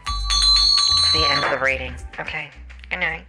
It's 0.06 1.12
the 1.12 1.24
end 1.30 1.44
of 1.44 1.52
the 1.52 1.60
reading. 1.64 1.94
Okay. 2.18 2.50
Good 2.90 2.98
night. 2.98 3.26